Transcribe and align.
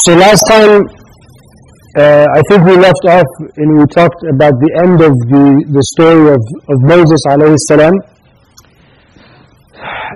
So 0.00 0.14
last 0.16 0.40
time, 0.48 0.88
uh, 1.98 2.24
I 2.24 2.40
think 2.48 2.64
we 2.64 2.76
left 2.76 3.04
off 3.08 3.28
and 3.56 3.78
we 3.78 3.84
talked 3.92 4.24
about 4.32 4.56
the 4.56 4.72
end 4.82 5.02
of 5.04 5.12
the, 5.28 5.44
the 5.68 5.84
story 5.92 6.32
of, 6.32 6.40
of 6.72 6.80
Moses 6.80 7.20
alayhi 7.28 7.56
salam. 7.68 7.92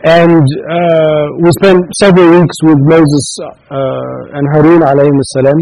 And 0.09 0.49
uh, 0.49 1.27
we 1.45 1.51
spent 1.61 1.85
several 2.01 2.41
weeks 2.41 2.57
with 2.63 2.79
Moses 2.89 3.37
uh, 3.45 4.39
and 4.41 4.49
Harun 4.57 4.81
alayhi 4.81 5.13
salam. 5.37 5.59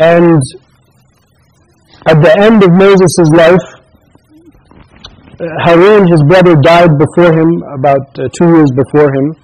And 0.00 0.40
at 2.06 2.22
the 2.24 2.32
end 2.40 2.64
of 2.64 2.72
Moses' 2.72 3.28
life, 3.36 3.66
uh, 5.36 5.44
Harun, 5.68 6.08
his 6.08 6.22
brother, 6.22 6.56
died 6.56 6.96
before 6.96 7.36
him, 7.36 7.62
about 7.76 8.08
uh, 8.18 8.28
two 8.32 8.48
years 8.56 8.72
before 8.72 9.12
him. 9.12 9.36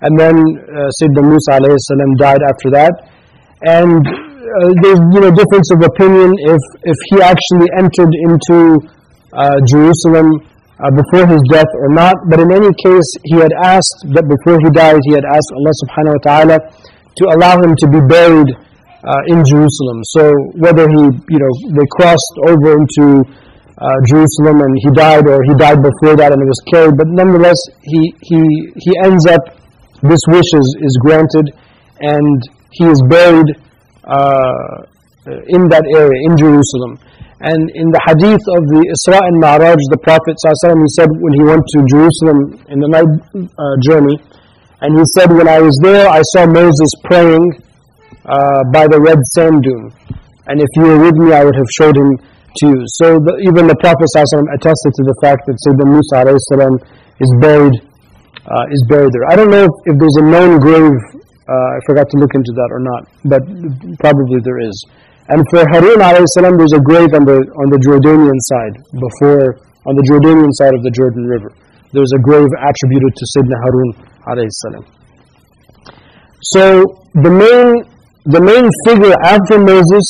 And 0.00 0.18
then 0.18 0.36
uh, 0.40 1.20
Musa 1.20 1.60
alayhi 1.60 1.76
salam 1.76 2.16
died 2.16 2.40
after 2.48 2.70
that. 2.72 3.12
And 3.62 4.04
uh, 4.04 4.70
there's 4.82 5.00
you 5.12 5.20
know 5.20 5.30
difference 5.32 5.70
of 5.72 5.80
opinion 5.82 6.34
if 6.44 6.62
if 6.84 6.98
he 7.08 7.16
actually 7.22 7.68
entered 7.76 8.12
into 8.12 8.80
uh, 9.32 9.60
Jerusalem 9.64 10.44
uh, 10.76 10.90
before 10.92 11.26
his 11.26 11.40
death 11.48 11.70
or 11.80 11.88
not. 11.88 12.16
But 12.28 12.40
in 12.40 12.52
any 12.52 12.72
case, 12.84 13.08
he 13.24 13.36
had 13.40 13.52
asked 13.64 14.04
that 14.12 14.28
before 14.28 14.60
he 14.60 14.68
died, 14.70 15.00
he 15.08 15.14
had 15.16 15.24
asked 15.24 15.50
Allah 15.56 15.74
Subhanahu 15.84 16.14
wa 16.16 16.22
Taala 16.24 16.56
to 17.16 17.24
allow 17.32 17.56
him 17.62 17.72
to 17.80 17.86
be 17.88 18.00
buried 18.04 18.50
uh, 18.52 19.32
in 19.32 19.40
Jerusalem. 19.44 19.98
So 20.12 20.28
whether 20.60 20.84
he 20.88 21.02
you 21.32 21.40
know 21.40 21.52
they 21.72 21.86
crossed 21.96 22.36
over 22.48 22.76
into 22.76 23.24
uh, 23.80 23.88
Jerusalem 24.04 24.60
and 24.60 24.72
he 24.84 24.90
died, 24.92 25.26
or 25.26 25.40
he 25.44 25.54
died 25.56 25.80
before 25.80 26.16
that 26.16 26.32
and 26.32 26.40
it 26.40 26.48
was 26.48 26.60
carried, 26.68 26.96
but 26.96 27.08
nonetheless 27.08 27.58
he 27.82 28.12
he 28.20 28.40
he 28.76 28.92
ends 29.04 29.26
up 29.26 29.56
this 30.02 30.20
wish 30.28 30.52
is, 30.52 30.76
is 30.80 30.98
granted 31.00 31.56
and 32.00 32.36
he 32.78 32.84
is 32.86 33.00
buried 33.08 33.48
uh, 34.04 34.86
in 35.48 35.68
that 35.68 35.84
area, 35.90 36.18
in 36.30 36.36
Jerusalem. 36.36 36.98
And 37.40 37.68
in 37.76 37.92
the 37.92 38.00
hadith 38.08 38.40
of 38.56 38.62
the 38.72 38.80
Isra 38.96 39.20
and 39.20 39.36
Ma'raj, 39.36 39.76
the 39.92 40.00
Prophet 40.00 40.36
he 40.40 40.90
said 40.96 41.08
when 41.20 41.34
he 41.36 41.44
went 41.44 41.60
to 41.60 41.78
Jerusalem 41.84 42.38
in 42.72 42.80
the 42.80 42.88
night 42.88 43.12
uh, 43.36 43.76
journey, 43.84 44.16
and 44.80 44.96
he 44.96 45.04
said, 45.16 45.32
when 45.32 45.48
I 45.48 45.60
was 45.60 45.76
there, 45.82 46.08
I 46.08 46.20
saw 46.32 46.44
Moses 46.44 46.88
praying 47.04 47.44
uh, 48.24 48.60
by 48.72 48.88
the 48.88 49.00
red 49.00 49.20
sand 49.32 49.64
dune. 49.64 49.88
And 50.48 50.60
if 50.60 50.68
you 50.76 50.84
were 50.84 51.00
with 51.00 51.16
me, 51.16 51.32
I 51.32 51.44
would 51.44 51.56
have 51.56 51.70
showed 51.76 51.96
him 51.96 52.16
to 52.16 52.64
you. 52.68 52.80
So 53.00 53.20
the, 53.20 53.40
even 53.48 53.66
the 53.66 53.76
Prophet 53.80 54.04
ﷺ 54.16 54.48
attested 54.56 54.92
to 54.96 55.02
the 55.04 55.16
fact 55.20 55.44
that 55.48 55.56
Sayyidina 55.64 55.92
Musa 55.92 56.28
is 57.20 57.30
buried, 57.40 57.76
uh, 58.44 58.64
is 58.72 58.84
buried 58.88 59.12
there. 59.12 59.26
I 59.28 59.34
don't 59.36 59.50
know 59.50 59.64
if 59.64 59.94
there's 59.96 60.18
a 60.20 60.26
known 60.28 60.60
grave 60.60 60.96
uh, 61.46 61.76
I 61.76 61.78
forgot 61.86 62.10
to 62.10 62.16
look 62.18 62.34
into 62.34 62.50
that 62.58 62.70
or 62.74 62.82
not, 62.82 63.02
but 63.22 63.42
probably 64.02 64.42
there 64.42 64.58
is. 64.58 64.76
And 65.30 65.42
for 65.50 65.62
Harun 65.70 65.98
salam, 66.38 66.58
there's 66.58 66.74
a 66.74 66.82
grave 66.82 67.10
on 67.14 67.26
the 67.26 67.38
on 67.38 67.66
the 67.70 67.80
Jordanian 67.82 68.38
side, 68.50 68.74
before 68.94 69.58
on 69.86 69.94
the 69.94 70.04
Jordanian 70.06 70.50
side 70.58 70.74
of 70.74 70.82
the 70.82 70.90
Jordan 70.90 71.26
River. 71.26 71.50
There's 71.94 72.10
a 72.14 72.20
grave 72.22 72.50
attributed 72.62 73.12
to 73.14 73.24
Sayyidina 73.34 73.58
Harun 73.62 74.50
salam. 74.50 74.84
So 76.54 76.62
the 77.14 77.30
main 77.30 77.86
the 78.26 78.42
main 78.42 78.66
figure 78.86 79.14
after 79.22 79.58
Moses 79.58 80.02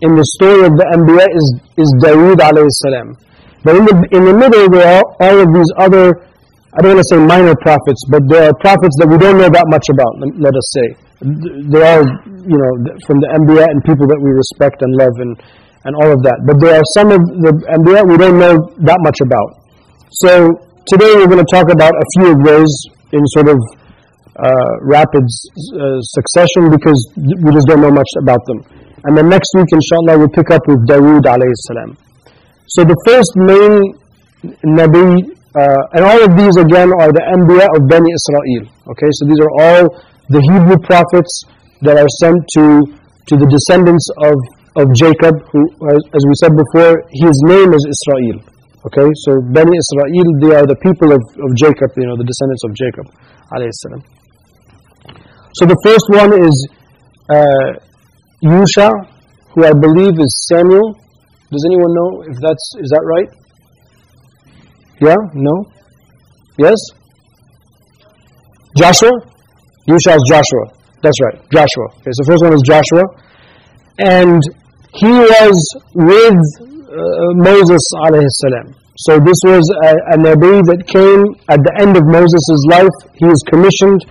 in 0.00 0.12
the 0.16 0.24
story 0.36 0.64
of 0.68 0.76
the 0.76 0.86
Anbiya 0.92 1.24
is 1.36 1.46
is 1.76 1.88
Dawood 2.04 2.40
salam. 2.84 3.16
But 3.64 3.76
in 3.76 3.84
the 3.84 3.96
in 4.12 4.24
the 4.24 4.36
middle 4.36 4.68
there 4.68 4.88
are 4.88 5.04
all 5.20 5.36
of 5.40 5.48
these 5.52 5.72
other 5.76 6.20
I 6.72 6.80
don't 6.80 6.96
want 6.96 7.04
to 7.04 7.10
say 7.12 7.20
minor 7.20 7.52
prophets, 7.60 8.00
but 8.08 8.24
there 8.32 8.48
are 8.48 8.54
prophets 8.64 8.96
that 8.96 9.04
we 9.04 9.20
don't 9.20 9.36
know 9.36 9.52
that 9.52 9.68
much 9.68 9.92
about, 9.92 10.16
let 10.40 10.56
us 10.56 10.66
say. 10.72 10.88
They 11.68 11.84
are, 11.84 12.00
you 12.48 12.56
know, 12.56 12.72
from 13.04 13.20
the 13.20 13.28
Anbiya 13.36 13.68
and 13.68 13.84
people 13.84 14.08
that 14.08 14.16
we 14.16 14.32
respect 14.32 14.80
and 14.80 14.88
love 14.96 15.12
and, 15.20 15.36
and 15.84 15.92
all 16.00 16.08
of 16.16 16.24
that. 16.24 16.40
But 16.48 16.64
there 16.64 16.72
are 16.80 16.86
some 16.96 17.12
of 17.12 17.20
the 17.44 17.52
Anbiya 17.76 18.08
we 18.08 18.16
don't 18.16 18.40
know 18.40 18.72
that 18.88 18.96
much 19.04 19.20
about. 19.20 19.60
So 20.24 20.48
today 20.88 21.12
we're 21.20 21.28
going 21.28 21.44
to 21.44 21.52
talk 21.52 21.68
about 21.68 21.92
a 21.92 22.06
few 22.16 22.32
of 22.32 22.40
those 22.40 22.72
in 23.12 23.20
sort 23.36 23.52
of 23.52 23.60
uh, 24.40 24.72
rapid 24.88 25.28
uh, 25.76 26.00
succession 26.16 26.72
because 26.72 26.96
we 27.20 27.52
just 27.52 27.68
don't 27.68 27.84
know 27.84 27.92
much 27.92 28.08
about 28.16 28.40
them. 28.48 28.64
And 29.04 29.12
then 29.12 29.28
next 29.28 29.52
week, 29.60 29.68
inshallah, 29.68 30.24
we'll 30.24 30.32
pick 30.32 30.48
up 30.48 30.64
with 30.64 30.88
Dawood 30.88 31.28
alayhi 31.28 31.52
salam. 31.68 32.00
So 32.64 32.80
the 32.80 32.96
first 33.04 33.36
main 33.36 33.92
Nabi 34.64 35.36
uh, 35.52 35.82
and 35.92 36.02
all 36.04 36.20
of 36.24 36.32
these 36.36 36.56
again 36.56 36.88
are 36.96 37.12
the 37.12 37.24
Anbiya 37.36 37.68
of 37.76 37.84
Bani 37.84 38.08
Israel. 38.08 38.64
Okay, 38.88 39.10
so 39.20 39.28
these 39.28 39.40
are 39.40 39.52
all 39.60 39.82
the 40.32 40.40
Hebrew 40.40 40.80
prophets 40.80 41.44
that 41.84 42.00
are 42.00 42.08
sent 42.24 42.40
to, 42.56 42.64
to 43.28 43.34
the 43.36 43.44
descendants 43.52 44.08
of, 44.24 44.36
of 44.80 44.96
Jacob, 44.96 45.44
who, 45.52 45.60
as 45.92 46.22
we 46.24 46.32
said 46.40 46.56
before, 46.56 47.04
his 47.12 47.36
name 47.44 47.76
is 47.76 47.84
Israel. 47.84 48.40
Okay, 48.88 49.06
so 49.28 49.44
Bani 49.52 49.76
Israel, 49.76 50.08
they 50.40 50.56
are 50.56 50.66
the 50.66 50.78
people 50.80 51.12
of, 51.12 51.20
of 51.20 51.50
Jacob, 51.54 51.92
you 52.00 52.08
know, 52.08 52.16
the 52.16 52.24
descendants 52.24 52.64
of 52.64 52.72
Jacob. 52.72 53.06
So 55.60 55.68
the 55.68 55.76
first 55.84 56.08
one 56.08 56.32
is 56.48 56.54
uh, 57.28 57.76
Yusha, 58.40 58.88
who 59.52 59.68
I 59.68 59.76
believe 59.76 60.16
is 60.16 60.32
Samuel. 60.48 60.96
Does 61.52 61.62
anyone 61.68 61.92
know 61.92 62.10
if 62.24 62.40
that's, 62.40 62.66
is 62.80 62.88
that 62.88 63.04
right? 63.04 63.41
Yeah? 65.02 65.16
No? 65.34 65.66
Yes? 66.58 66.78
Joshua? 68.76 69.10
Yusha 69.88 70.14
is 70.14 70.22
Joshua. 70.28 70.64
That's 71.02 71.20
right, 71.20 71.38
Joshua. 71.50 71.86
Okay, 71.98 72.12
so 72.12 72.22
first 72.24 72.42
one 72.44 72.54
is 72.54 72.62
Joshua. 72.62 73.02
And 73.98 74.40
he 74.94 75.10
was 75.10 75.58
with 75.94 76.38
uh, 76.86 77.34
Moses 77.34 77.82
alayhi 78.06 78.30
salam. 78.30 78.74
So 78.96 79.18
this 79.18 79.40
was 79.44 79.66
a, 79.82 80.14
a 80.14 80.16
Nabi 80.22 80.62
that 80.70 80.86
came 80.86 81.34
at 81.50 81.58
the 81.66 81.74
end 81.82 81.96
of 81.96 82.06
Moses' 82.06 82.46
life. 82.70 82.94
He 83.18 83.24
was 83.26 83.42
commissioned 83.50 84.06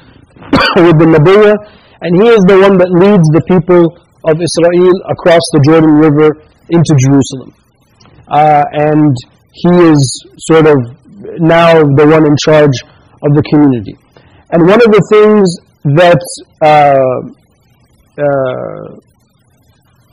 with 0.84 1.00
the 1.00 1.08
Nabiya, 1.08 1.56
and 2.02 2.22
he 2.22 2.28
is 2.28 2.44
the 2.44 2.60
one 2.60 2.78
that 2.84 2.92
leads 2.92 3.30
the 3.32 3.42
people 3.48 3.96
of 4.28 4.36
Israel 4.36 4.92
across 5.08 5.42
the 5.54 5.62
Jordan 5.64 5.96
River 5.96 6.44
into 6.68 6.94
Jerusalem. 7.00 7.56
Uh, 8.28 8.66
and 8.74 9.16
he 9.54 9.70
is 9.70 10.26
sort 10.40 10.68
of 10.68 10.78
now 11.40 11.74
the 11.74 12.06
one 12.08 12.26
in 12.26 12.36
charge 12.44 12.78
of 13.24 13.36
the 13.36 13.44
community. 13.50 13.96
And 14.52 14.68
one 14.68 14.82
of 14.82 14.92
the 14.92 15.04
things 15.12 15.56
that 15.84 16.22
uh, 16.62 17.42
uh, 18.22 19.00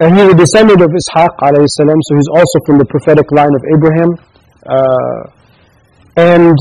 and 0.01 0.17
he's 0.17 0.31
a 0.31 0.35
descendant 0.35 0.81
of 0.81 0.91
Ishaq 0.91 1.35
alayhi 1.43 1.67
salam, 1.69 1.99
so 2.03 2.15
he's 2.15 2.31
also 2.31 2.59
from 2.67 2.79
the 2.79 2.85
prophetic 2.87 3.27
line 3.33 3.51
of 3.51 3.63
Abraham. 3.75 4.11
Uh, 4.63 5.23
and 6.17 6.57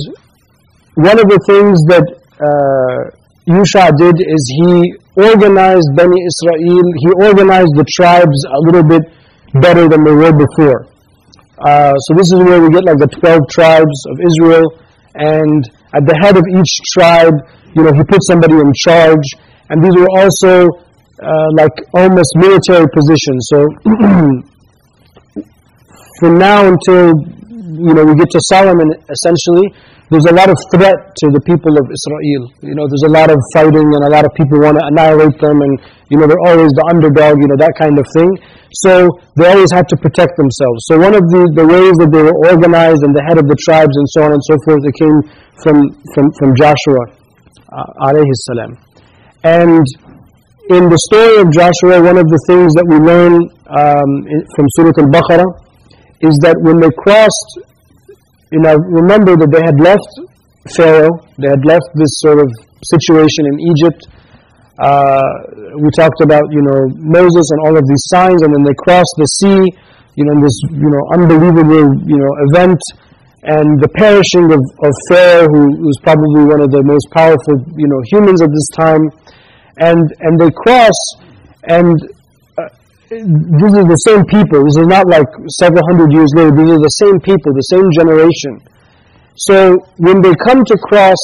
one 0.96 1.20
of 1.20 1.30
the 1.30 1.38
things 1.46 1.78
that 1.86 2.06
uh, 2.42 3.14
Yusha 3.46 3.94
did 3.98 4.18
is 4.26 4.42
he 4.58 4.98
organized 5.22 5.90
Bani 5.96 6.18
Israel, 6.18 6.82
he 6.98 7.10
organized 7.22 7.74
the 7.78 7.86
tribes 7.94 8.42
a 8.50 8.60
little 8.66 8.84
bit 8.84 9.04
better 9.62 9.88
than 9.88 10.04
they 10.04 10.12
were 10.12 10.34
before. 10.34 10.88
Uh, 11.66 11.96
so 11.96 12.14
this 12.16 12.32
is 12.32 12.40
where 12.40 12.62
we 12.62 12.70
get 12.70 12.84
like 12.86 13.00
the 13.00 13.08
12 13.08 13.50
tribes 13.50 14.06
of 14.12 14.20
Israel, 14.26 14.78
and 15.16 15.66
at 15.94 16.06
the 16.06 16.16
head 16.22 16.38
of 16.38 16.44
each 16.54 16.74
tribe, 16.94 17.34
you 17.74 17.84
know, 17.84 17.92
he 17.94 18.04
put 18.04 18.22
somebody 18.24 18.54
in 18.54 18.72
charge, 18.76 19.26
and 19.70 19.84
these 19.84 19.96
were 19.96 20.10
also 20.18 20.70
uh, 21.22 21.50
like 21.54 21.74
almost 21.94 22.30
military 22.36 22.86
positions. 22.94 23.48
So 23.50 23.66
from 26.20 26.38
now 26.38 26.68
until 26.68 27.26
you 27.68 27.94
know 27.94 28.04
we 28.04 28.16
get 28.16 28.32
to 28.32 28.40
Solomon, 28.48 28.88
essentially, 29.12 29.68
there's 30.10 30.24
a 30.24 30.32
lot 30.32 30.48
of 30.48 30.56
threat 30.72 31.12
to 31.20 31.26
the 31.36 31.44
people 31.44 31.76
of 31.76 31.84
Israel. 31.84 32.44
You 32.64 32.76
know, 32.80 32.88
there's 32.88 33.04
a 33.04 33.12
lot 33.12 33.28
of 33.28 33.36
fighting 33.52 33.92
and 33.92 34.04
a 34.08 34.12
lot 34.12 34.24
of 34.24 34.32
people 34.40 34.64
want 34.64 34.80
to 34.80 34.84
annihilate 34.88 35.36
them 35.44 35.60
and, 35.60 35.74
you 36.08 36.16
know, 36.16 36.32
they're 36.32 36.48
always 36.48 36.72
the 36.80 36.86
underdog, 36.88 37.44
you 37.44 37.48
know, 37.52 37.60
that 37.60 37.76
kind 37.76 38.00
of 38.00 38.08
thing. 38.16 38.32
So 38.88 39.12
they 39.36 39.52
always 39.52 39.68
had 39.68 39.84
to 39.92 40.00
protect 40.00 40.40
themselves. 40.40 40.88
So 40.88 40.96
one 40.96 41.12
of 41.12 41.28
the, 41.28 41.52
the 41.60 41.68
ways 41.68 42.00
that 42.00 42.08
they 42.16 42.24
were 42.24 42.40
organized 42.48 43.04
and 43.04 43.12
the 43.12 43.24
head 43.28 43.36
of 43.36 43.52
the 43.52 43.60
tribes 43.68 43.92
and 43.92 44.08
so 44.16 44.20
on 44.24 44.32
and 44.32 44.44
so 44.48 44.56
forth, 44.64 44.80
it 44.88 44.96
came 44.96 45.18
from, 45.60 45.92
from, 46.16 46.32
from 46.40 46.50
Joshua, 46.56 47.04
uh, 47.68 48.24
salam. 48.48 48.80
And 49.44 49.84
in 50.72 50.88
the 50.88 51.00
story 51.12 51.44
of 51.44 51.52
Joshua, 51.52 52.00
one 52.00 52.16
of 52.16 52.32
the 52.32 52.40
things 52.48 52.72
that 52.80 52.88
we 52.88 52.96
learn 52.96 53.44
um, 53.76 54.12
from 54.56 54.66
Surah 54.80 54.96
Al-Baqarah 55.04 55.67
is 56.22 56.38
that 56.42 56.58
when 56.62 56.80
they 56.80 56.90
crossed 56.98 57.68
you 58.52 58.60
know, 58.64 58.76
remember 58.76 59.36
that 59.36 59.52
they 59.52 59.60
had 59.60 59.76
left 59.80 60.08
Pharaoh, 60.72 61.20
they 61.36 61.52
had 61.52 61.64
left 61.68 61.88
this 61.96 62.20
sort 62.24 62.40
of 62.40 62.48
situation 62.84 63.44
in 63.52 63.56
Egypt. 63.76 64.08
Uh, 64.80 65.24
we 65.84 65.90
talked 65.92 66.22
about, 66.22 66.44
you 66.52 66.62
know, 66.64 66.88
Moses 66.96 67.44
and 67.52 67.60
all 67.68 67.76
of 67.76 67.84
these 67.88 68.04
signs, 68.08 68.44
and 68.44 68.54
then 68.54 68.64
they 68.64 68.76
crossed 68.88 69.16
the 69.18 69.28
sea, 69.42 69.62
you 70.16 70.24
know, 70.24 70.34
in 70.38 70.42
this, 70.44 70.56
you 70.72 70.88
know, 70.88 71.04
unbelievable, 71.12 71.92
you 72.08 72.16
know, 72.16 72.32
event, 72.52 72.80
and 73.44 73.80
the 73.82 73.90
perishing 74.00 74.48
of, 74.52 74.62
of 74.84 74.94
Pharaoh, 75.10 75.48
who 75.52 75.84
was 75.84 75.98
probably 76.04 76.46
one 76.46 76.62
of 76.62 76.72
the 76.72 76.84
most 76.84 77.10
powerful, 77.12 77.56
you 77.76 77.88
know, 77.88 78.00
humans 78.12 78.42
at 78.42 78.50
this 78.50 78.70
time, 78.80 79.04
and 79.80 80.08
and 80.24 80.40
they 80.40 80.52
cross, 80.52 80.98
And 81.68 81.96
this 83.08 83.72
is 83.72 83.86
the 83.88 84.02
same 84.04 84.26
people. 84.28 84.68
This 84.68 84.78
is 84.84 84.88
not 84.88 85.08
like 85.08 85.28
several 85.64 85.84
hundred 85.88 86.12
years 86.12 86.28
later. 86.36 86.52
These 86.52 86.76
are 86.76 86.84
the 86.84 86.98
same 87.00 87.18
people, 87.24 87.56
the 87.56 87.72
same 87.72 87.88
generation. 87.96 88.60
So 89.36 89.80
when 89.98 90.22
they 90.22 90.36
come 90.44 90.66
to 90.66 90.76
cross 90.78 91.22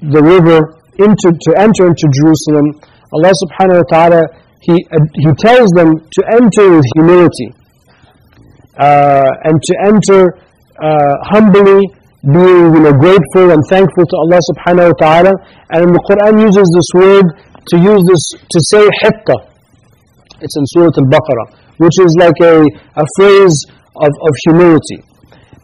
the 0.00 0.22
river 0.22 0.80
into 0.96 1.28
to 1.28 1.50
enter 1.58 1.90
into 1.90 2.06
Jerusalem, 2.16 2.80
Allah 3.12 3.32
subhanahu 3.44 3.84
wa 3.84 3.88
ta'ala 3.92 4.22
he, 4.60 4.86
he 5.14 5.30
tells 5.38 5.70
them 5.72 5.96
to 5.96 6.20
enter 6.32 6.76
with 6.76 6.84
humility 6.94 7.54
uh, 8.78 9.28
and 9.44 9.62
to 9.62 9.74
enter 9.84 10.36
uh, 10.80 11.14
humbly, 11.24 11.88
being 12.24 12.74
you 12.74 12.80
know, 12.80 12.92
grateful 12.92 13.52
and 13.52 13.62
thankful 13.68 14.04
to 14.04 14.16
Allah 14.16 14.40
subhanahu 14.52 14.92
wa 14.92 14.98
ta'ala. 14.98 15.32
And 15.70 15.94
the 15.94 16.02
Quran 16.08 16.40
uses 16.42 16.66
this 16.72 16.90
word 16.94 17.26
to 17.68 17.76
use 17.78 18.02
this 18.06 18.22
to 18.48 18.58
say 18.72 18.88
hitta. 19.02 19.47
It's 20.40 20.56
in 20.56 20.64
Surah 20.74 20.94
Al-Baqarah, 20.96 21.46
which 21.78 21.96
is 22.00 22.14
like 22.18 22.38
a, 22.42 22.62
a 22.96 23.06
phrase 23.16 23.56
of, 23.96 24.10
of 24.10 24.32
humility. 24.46 25.02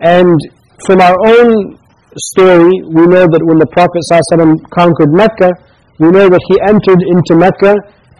And 0.01 0.39
from 0.87 1.01
our 1.01 1.17
own 1.27 1.79
story, 2.17 2.83
we 2.91 3.07
know 3.07 3.27
that 3.27 3.43
when 3.47 3.59
the 3.59 3.71
Prophet 3.71 4.03
ﷺ 4.11 4.71
conquered 4.71 5.13
Mecca, 5.15 5.51
we 5.99 6.11
know 6.11 6.29
that 6.29 6.43
he 6.51 6.57
entered 6.67 7.01
into 7.07 7.39
Mecca 7.39 7.75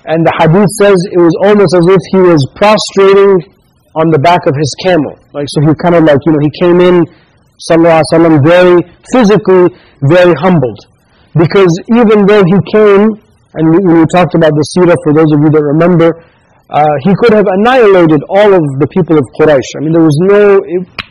and 0.07 0.21
the 0.23 0.33
hadith 0.37 0.69
says 0.79 0.95
it 1.11 1.19
was 1.21 1.35
almost 1.49 1.73
as 1.75 1.87
if 1.89 2.03
he 2.13 2.21
was 2.21 2.45
prostrating 2.55 3.41
on 3.97 4.11
the 4.13 4.19
back 4.21 4.45
of 4.47 4.55
his 4.55 4.71
camel. 4.85 5.17
Like 5.33 5.47
so 5.49 5.65
he 5.65 5.73
kind 5.81 5.95
of 5.97 6.05
like, 6.05 6.19
you 6.27 6.33
know, 6.35 6.43
he 6.45 6.53
came 6.61 6.79
in, 6.83 7.03
sallallahu 7.71 7.99
alaihi 7.99 8.11
wasallam, 8.13 8.35
very 8.45 8.77
physically 9.11 9.73
very 10.05 10.35
humbled. 10.39 10.79
Because 11.35 11.73
even 11.97 12.27
though 12.27 12.45
he 12.45 12.59
came, 12.71 13.17
and 13.57 13.65
when 13.73 14.03
we 14.03 14.07
talked 14.13 14.35
about 14.35 14.53
the 14.53 14.65
seerah, 14.77 14.95
for 15.03 15.13
those 15.15 15.31
of 15.33 15.41
you 15.41 15.51
that 15.51 15.63
remember, 15.63 16.13
uh, 16.71 16.89
he 17.05 17.13
could 17.21 17.33
have 17.33 17.45
annihilated 17.61 18.25
all 18.29 18.51
of 18.55 18.65
the 18.81 18.89
people 18.89 19.19
of 19.21 19.25
Quraysh. 19.37 19.69
I 19.77 19.81
mean, 19.85 19.93
there 19.93 20.05
was 20.05 20.17
no, 20.25 20.57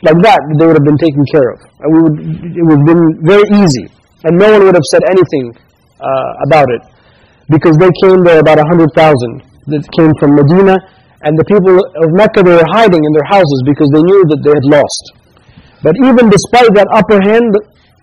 like 0.01 0.17
that, 0.25 0.41
they 0.57 0.65
would 0.65 0.77
have 0.77 0.87
been 0.87 0.97
taken 0.97 1.21
care 1.29 1.53
of. 1.53 1.59
And 1.81 1.87
we 1.93 1.99
would, 2.01 2.17
it 2.57 2.63
would 2.65 2.79
have 2.81 2.89
been 2.89 3.05
very 3.21 3.45
easy. 3.61 3.85
And 4.25 4.39
no 4.39 4.49
one 4.49 4.65
would 4.65 4.75
have 4.75 4.87
said 4.89 5.05
anything 5.05 5.53
uh, 6.01 6.47
about 6.49 6.67
it 6.73 6.81
because 7.53 7.77
they 7.77 7.91
came 8.01 8.23
there 8.23 8.39
about 8.39 8.57
100,000 8.57 8.89
that 9.67 9.83
came 9.95 10.11
from 10.19 10.35
Medina, 10.35 10.75
and 11.23 11.37
the 11.39 11.45
people 11.47 11.75
of 11.79 12.07
Mecca, 12.17 12.43
they 12.43 12.51
were 12.55 12.67
hiding 12.71 12.99
in 12.99 13.11
their 13.15 13.27
houses 13.29 13.63
because 13.63 13.87
they 13.95 14.03
knew 14.03 14.25
that 14.27 14.43
they 14.43 14.51
had 14.51 14.67
lost. 14.67 15.03
But 15.83 15.95
even 16.03 16.27
despite 16.27 16.71
that 16.75 16.87
upper 16.91 17.19
hand, 17.23 17.51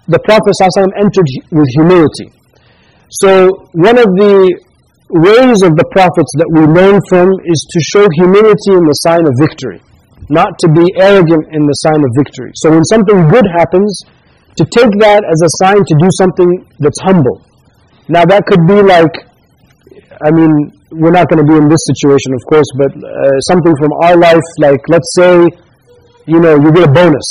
the 0.08 0.20
Prophet 0.24 0.52
ﷺ 0.56 0.88
entered 0.96 1.28
with 1.52 1.68
humility. 1.76 2.32
So 3.10 3.68
one 3.72 3.98
of 3.98 4.08
the 4.16 4.56
ways 5.10 5.62
of 5.62 5.74
the 5.74 5.86
prophets 5.90 6.30
that 6.38 6.48
we 6.54 6.62
learn 6.66 7.02
from 7.10 7.34
is 7.46 7.60
to 7.70 7.78
show 7.82 8.06
humility 8.14 8.72
in 8.78 8.84
the 8.86 8.98
sign 9.02 9.26
of 9.26 9.34
victory, 9.38 9.82
not 10.30 10.58
to 10.62 10.68
be 10.70 10.86
arrogant 10.98 11.50
in 11.50 11.66
the 11.66 11.76
sign 11.82 12.00
of 12.02 12.10
victory. 12.14 12.52
So 12.54 12.70
when 12.70 12.84
something 12.84 13.28
good 13.28 13.46
happens, 13.50 13.90
to 14.58 14.64
take 14.66 14.92
that 15.00 15.22
as 15.24 15.38
a 15.40 15.50
sign 15.62 15.78
to 15.78 15.94
do 15.98 16.08
something 16.18 16.66
that's 16.78 17.00
humble. 17.00 17.42
Now 18.08 18.26
that 18.26 18.44
could 18.46 18.66
be 18.66 18.82
like 18.82 19.30
I 20.20 20.30
mean, 20.30 20.52
we're 20.92 21.16
not 21.16 21.30
going 21.30 21.40
to 21.40 21.48
be 21.48 21.56
in 21.56 21.68
this 21.68 21.80
situation, 21.88 22.34
of 22.34 22.42
course, 22.44 22.68
but 22.76 22.92
uh, 22.92 23.40
something 23.48 23.72
from 23.80 23.92
our 24.04 24.16
life, 24.16 24.44
like 24.58 24.80
let's 24.88 25.08
say, 25.16 25.48
you 26.26 26.40
know, 26.40 26.60
you 26.60 26.70
get 26.72 26.88
a 26.88 26.92
bonus. 26.92 27.24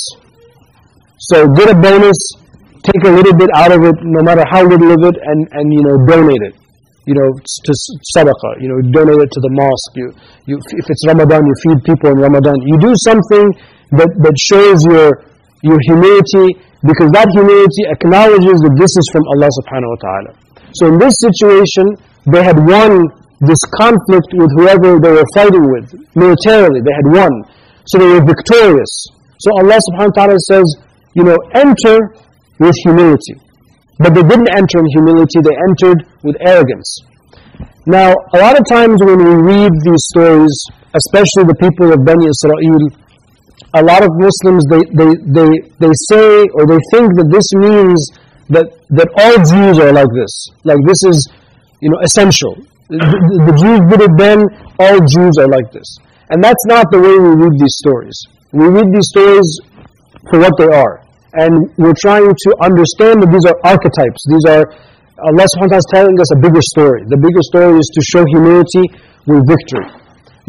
So 1.30 1.48
get 1.54 1.70
a 1.70 1.76
bonus, 1.76 2.18
take 2.82 3.04
a 3.06 3.12
little 3.12 3.34
bit 3.34 3.50
out 3.54 3.72
of 3.72 3.84
it, 3.84 3.96
no 4.02 4.24
matter 4.24 4.44
how 4.50 4.64
little 4.66 4.92
of 4.92 5.04
it, 5.06 5.16
and, 5.22 5.48
and 5.52 5.74
you 5.74 5.82
know, 5.84 6.04
donate 6.06 6.42
it. 6.42 6.56
You 7.08 7.16
know, 7.16 7.30
to 7.34 7.72
sadaqah, 8.16 8.62
you 8.62 8.70
know, 8.70 8.80
donate 8.92 9.24
it 9.24 9.32
to 9.32 9.42
the 9.42 9.52
mosque. 9.56 9.94
You, 9.96 10.08
you, 10.46 10.56
if 10.78 10.86
it's 10.88 11.04
Ramadan, 11.08 11.42
you 11.42 11.56
feed 11.64 11.80
people 11.84 12.12
in 12.12 12.18
Ramadan. 12.20 12.54
You 12.68 12.78
do 12.78 12.94
something 13.02 13.46
that, 13.98 14.12
that 14.22 14.36
shows 14.38 14.86
your, 14.86 15.26
your 15.66 15.80
humility, 15.90 16.60
because 16.86 17.10
that 17.12 17.28
humility 17.34 17.84
acknowledges 17.90 18.62
that 18.62 18.76
this 18.78 18.94
is 18.94 19.06
from 19.10 19.26
Allah 19.34 19.50
subhanahu 19.64 19.90
wa 19.90 20.00
ta'ala. 20.06 20.32
So 20.78 20.88
in 20.94 21.02
this 21.02 21.18
situation, 21.18 21.98
they 22.30 22.44
had 22.44 22.62
won 22.62 23.10
this 23.42 23.60
conflict 23.74 24.30
with 24.38 24.52
whoever 24.60 25.00
they 25.00 25.10
were 25.10 25.30
fighting 25.34 25.66
with. 25.66 25.88
Militarily, 26.14 26.84
they 26.86 26.94
had 26.94 27.08
won. 27.10 27.32
So 27.88 27.98
they 27.98 28.06
were 28.06 28.22
victorious. 28.22 28.92
So 29.40 29.50
Allah 29.58 29.80
subhanahu 29.82 30.14
wa 30.14 30.18
ta'ala 30.20 30.38
says, 30.46 30.68
you 31.16 31.24
know, 31.24 31.38
enter 31.56 32.14
with 32.60 32.76
humility. 32.84 33.40
But 34.00 34.16
they 34.16 34.24
didn't 34.24 34.50
enter 34.56 34.80
in 34.80 34.88
humility, 34.96 35.40
they 35.44 35.56
entered 35.68 36.08
with 36.24 36.36
arrogance. 36.40 37.04
Now, 37.86 38.16
a 38.34 38.40
lot 38.40 38.56
of 38.60 38.64
times 38.68 39.04
when 39.04 39.20
we 39.20 39.34
read 39.52 39.74
these 39.84 40.04
stories, 40.16 40.56
especially 40.96 41.52
the 41.52 41.60
people 41.60 41.92
of 41.92 42.06
Bani 42.06 42.28
Israel, 42.32 42.60
a 43.76 43.84
lot 43.84 44.02
of 44.02 44.10
Muslims, 44.16 44.64
they, 44.72 44.82
they, 44.96 45.12
they, 45.28 45.50
they 45.78 45.94
say 46.10 46.48
or 46.56 46.66
they 46.66 46.80
think 46.96 47.14
that 47.20 47.30
this 47.30 47.46
means 47.54 48.00
that, 48.50 48.66
that 48.90 49.10
all 49.20 49.36
Jews 49.46 49.78
are 49.78 49.94
like 49.94 50.10
this. 50.16 50.34
Like 50.64 50.80
this 50.88 51.04
is 51.04 51.30
you 51.82 51.90
know, 51.92 52.00
essential. 52.02 52.56
The, 52.90 52.98
the, 52.98 53.54
Jews 53.54 53.82
did 53.92 54.02
it 54.02 54.14
then, 54.18 54.46
all 54.80 54.98
Jews 55.06 55.38
are 55.38 55.48
like 55.48 55.72
this. 55.72 55.86
And 56.30 56.44
that's 56.44 56.66
not 56.66 56.90
the 56.92 57.00
way 57.00 57.14
we 57.18 57.38
read 57.38 57.54
these 57.60 57.78
stories. 57.78 58.18
We 58.52 58.66
read 58.66 58.90
these 58.94 59.10
stories 59.14 59.50
for 60.30 60.40
what 60.40 60.54
they 60.58 60.66
are. 60.66 61.06
And 61.34 61.70
we're 61.78 61.98
trying 61.98 62.26
to 62.26 62.50
understand 62.66 63.22
that 63.22 63.30
these 63.30 63.46
are 63.46 63.54
archetypes. 63.62 64.22
These 64.34 64.46
are, 64.50 64.64
uh, 64.66 65.30
Allah 65.30 65.46
subhanahu 65.46 65.70
wa 65.70 65.78
ta'ala 65.78 65.86
is 65.86 65.92
telling 65.94 66.18
us 66.18 66.30
a 66.34 66.40
bigger 66.42 66.64
story. 66.74 67.06
The 67.06 67.22
bigger 67.22 67.44
story 67.46 67.78
is 67.78 67.88
to 67.94 68.02
show 68.02 68.24
humility 68.34 68.86
with 69.30 69.46
victory. 69.46 69.86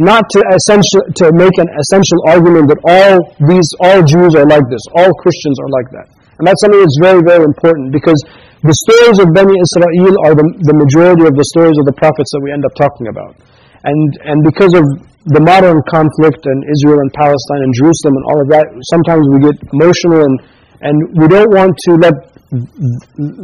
Not 0.01 0.25
to, 0.33 0.41
essential, 0.57 1.05
to 1.21 1.37
make 1.37 1.53
an 1.61 1.69
essential 1.69 2.21
argument 2.25 2.73
that 2.73 2.81
all 2.89 3.21
these, 3.45 3.69
all 3.85 4.01
Jews 4.01 4.33
are 4.33 4.49
like 4.49 4.65
this, 4.73 4.81
all 4.97 5.13
Christians 5.21 5.61
are 5.61 5.69
like 5.69 5.93
that. 5.93 6.09
And 6.41 6.49
that's 6.49 6.57
something 6.65 6.81
that's 6.81 7.01
very, 7.05 7.21
very 7.21 7.45
important 7.45 7.93
because 7.93 8.17
the 8.65 8.73
stories 8.73 9.21
of 9.21 9.29
Bani 9.37 9.53
Israel 9.53 10.17
are 10.25 10.33
the, 10.33 10.49
the 10.65 10.73
majority 10.73 11.29
of 11.29 11.37
the 11.37 11.45
stories 11.53 11.77
of 11.77 11.85
the 11.85 11.93
prophets 12.01 12.33
that 12.33 12.41
we 12.41 12.49
end 12.49 12.65
up 12.65 12.73
talking 12.81 13.13
about. 13.13 13.37
And, 13.85 14.09
and 14.25 14.41
because 14.41 14.73
of 14.73 14.85
the 15.29 15.41
modern 15.45 15.85
conflict 15.85 16.41
in 16.49 16.59
Israel 16.73 17.05
and 17.05 17.13
Palestine 17.13 17.61
and 17.69 17.73
Jerusalem 17.77 18.17
and 18.17 18.25
all 18.33 18.41
of 18.41 18.49
that, 18.57 18.73
sometimes 18.89 19.29
we 19.29 19.45
get 19.45 19.57
emotional 19.77 20.25
and, 20.25 20.41
and 20.81 20.97
we 21.17 21.29
don't 21.29 21.53
want 21.53 21.77
to 21.89 21.93
let 22.01 22.17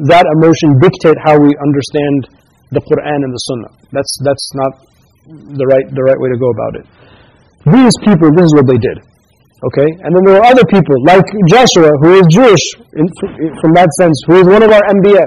that 0.09 0.25
emotion 0.35 0.79
dictate 0.81 1.17
how 1.23 1.39
we 1.39 1.53
understand 1.63 2.33
the 2.73 2.81
Quran 2.81 3.19
and 3.23 3.33
the 3.33 3.43
Sunnah. 3.47 3.73
That's, 3.93 4.13
that's 4.25 4.47
not 4.55 4.73
the 5.57 5.67
right, 5.67 5.87
the 5.93 6.03
right 6.03 6.19
way 6.19 6.29
to 6.33 6.39
go 6.39 6.51
about 6.51 6.73
it. 6.81 6.87
These 7.71 7.95
people, 8.03 8.35
this 8.35 8.51
is 8.51 8.55
what 8.55 8.67
they 8.67 8.79
did. 8.79 8.99
Okay? 9.73 9.89
And 10.03 10.11
then 10.17 10.23
there 10.27 10.37
are 10.43 10.49
other 10.51 10.67
people, 10.67 10.97
like 11.07 11.25
Joshua, 11.47 11.93
who 12.03 12.19
is 12.19 12.27
Jewish, 12.29 12.65
in, 12.99 13.07
from 13.63 13.75
that 13.75 13.89
sense, 14.01 14.17
who 14.27 14.43
is 14.43 14.47
one 14.47 14.63
of 14.63 14.71
our 14.71 14.83
Anbiya. 14.91 15.25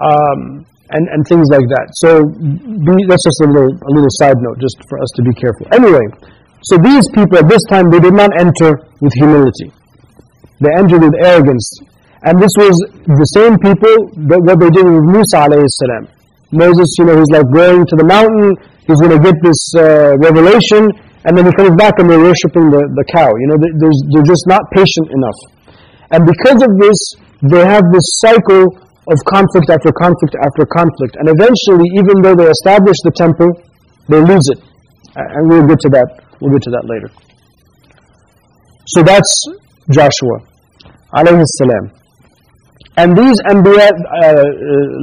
Um, 0.00 0.66
and, 0.90 1.06
and 1.06 1.22
things 1.26 1.46
like 1.50 1.66
that. 1.70 1.86
So 2.02 2.26
be, 2.26 3.06
that's 3.06 3.22
just 3.22 3.40
a 3.42 3.48
little, 3.48 3.70
a 3.70 3.90
little 3.94 4.10
side 4.18 4.38
note, 4.42 4.58
just 4.58 4.78
for 4.90 4.98
us 4.98 5.10
to 5.16 5.22
be 5.22 5.34
careful. 5.38 5.66
Anyway, 5.70 6.02
so 6.66 6.78
these 6.78 7.06
people 7.14 7.38
at 7.38 7.46
this 7.48 7.62
time, 7.70 7.90
they 7.90 8.00
did 8.00 8.14
not 8.14 8.30
enter 8.38 8.82
with 8.98 9.12
humility. 9.14 9.70
They 10.60 10.70
entered 10.76 11.02
with 11.02 11.16
arrogance. 11.18 11.66
And 12.22 12.36
this 12.36 12.52
was 12.60 12.76
the 13.08 13.28
same 13.32 13.56
people 13.58 14.12
that 14.28 14.40
what 14.44 14.60
they 14.60 14.68
did 14.68 14.84
with 14.84 15.04
Musa 15.08 15.48
alayhi 15.48 15.64
salam. 15.66 16.04
Moses, 16.52 16.88
you 16.98 17.08
know, 17.08 17.16
he's 17.16 17.32
like 17.32 17.48
going 17.48 17.86
to 17.86 17.96
the 17.96 18.04
mountain, 18.04 18.52
he's 18.84 19.00
going 19.00 19.14
to 19.16 19.22
get 19.22 19.36
this 19.40 19.60
uh, 19.78 20.18
revelation, 20.20 20.90
and 21.24 21.32
then 21.32 21.46
he 21.46 21.52
comes 21.56 21.72
back 21.76 21.96
and 21.96 22.10
they're 22.10 22.20
worshiping 22.20 22.68
the, 22.68 22.82
the 22.92 23.04
cow. 23.08 23.28
You 23.28 23.46
know, 23.48 23.58
they're 23.60 24.28
just 24.28 24.44
not 24.48 24.60
patient 24.72 25.08
enough. 25.12 25.38
And 26.12 26.26
because 26.26 26.60
of 26.60 26.76
this, 26.76 26.98
they 27.40 27.64
have 27.64 27.84
this 27.92 28.20
cycle 28.20 28.68
of 29.08 29.18
conflict 29.24 29.70
after 29.70 29.92
conflict 29.92 30.34
after 30.44 30.66
conflict. 30.66 31.16
And 31.16 31.28
eventually, 31.28 31.88
even 31.96 32.20
though 32.20 32.36
they 32.36 32.48
establish 32.48 32.96
the 33.04 33.12
temple, 33.16 33.48
they 34.08 34.20
lose 34.20 34.44
it. 34.52 34.60
And 35.16 35.48
we'll 35.48 35.66
get 35.66 35.80
to 35.80 35.90
that. 35.90 36.24
We'll 36.40 36.52
get 36.52 36.62
to 36.68 36.70
that 36.70 36.84
later. 36.84 37.08
So 38.86 39.02
that's 39.02 39.44
Joshua, 39.90 40.42
alayhi. 41.14 41.44
And 42.96 43.16
these 43.16 43.40
Anbiya, 43.48 43.88
uh, 43.88 44.26
uh, 44.26 44.44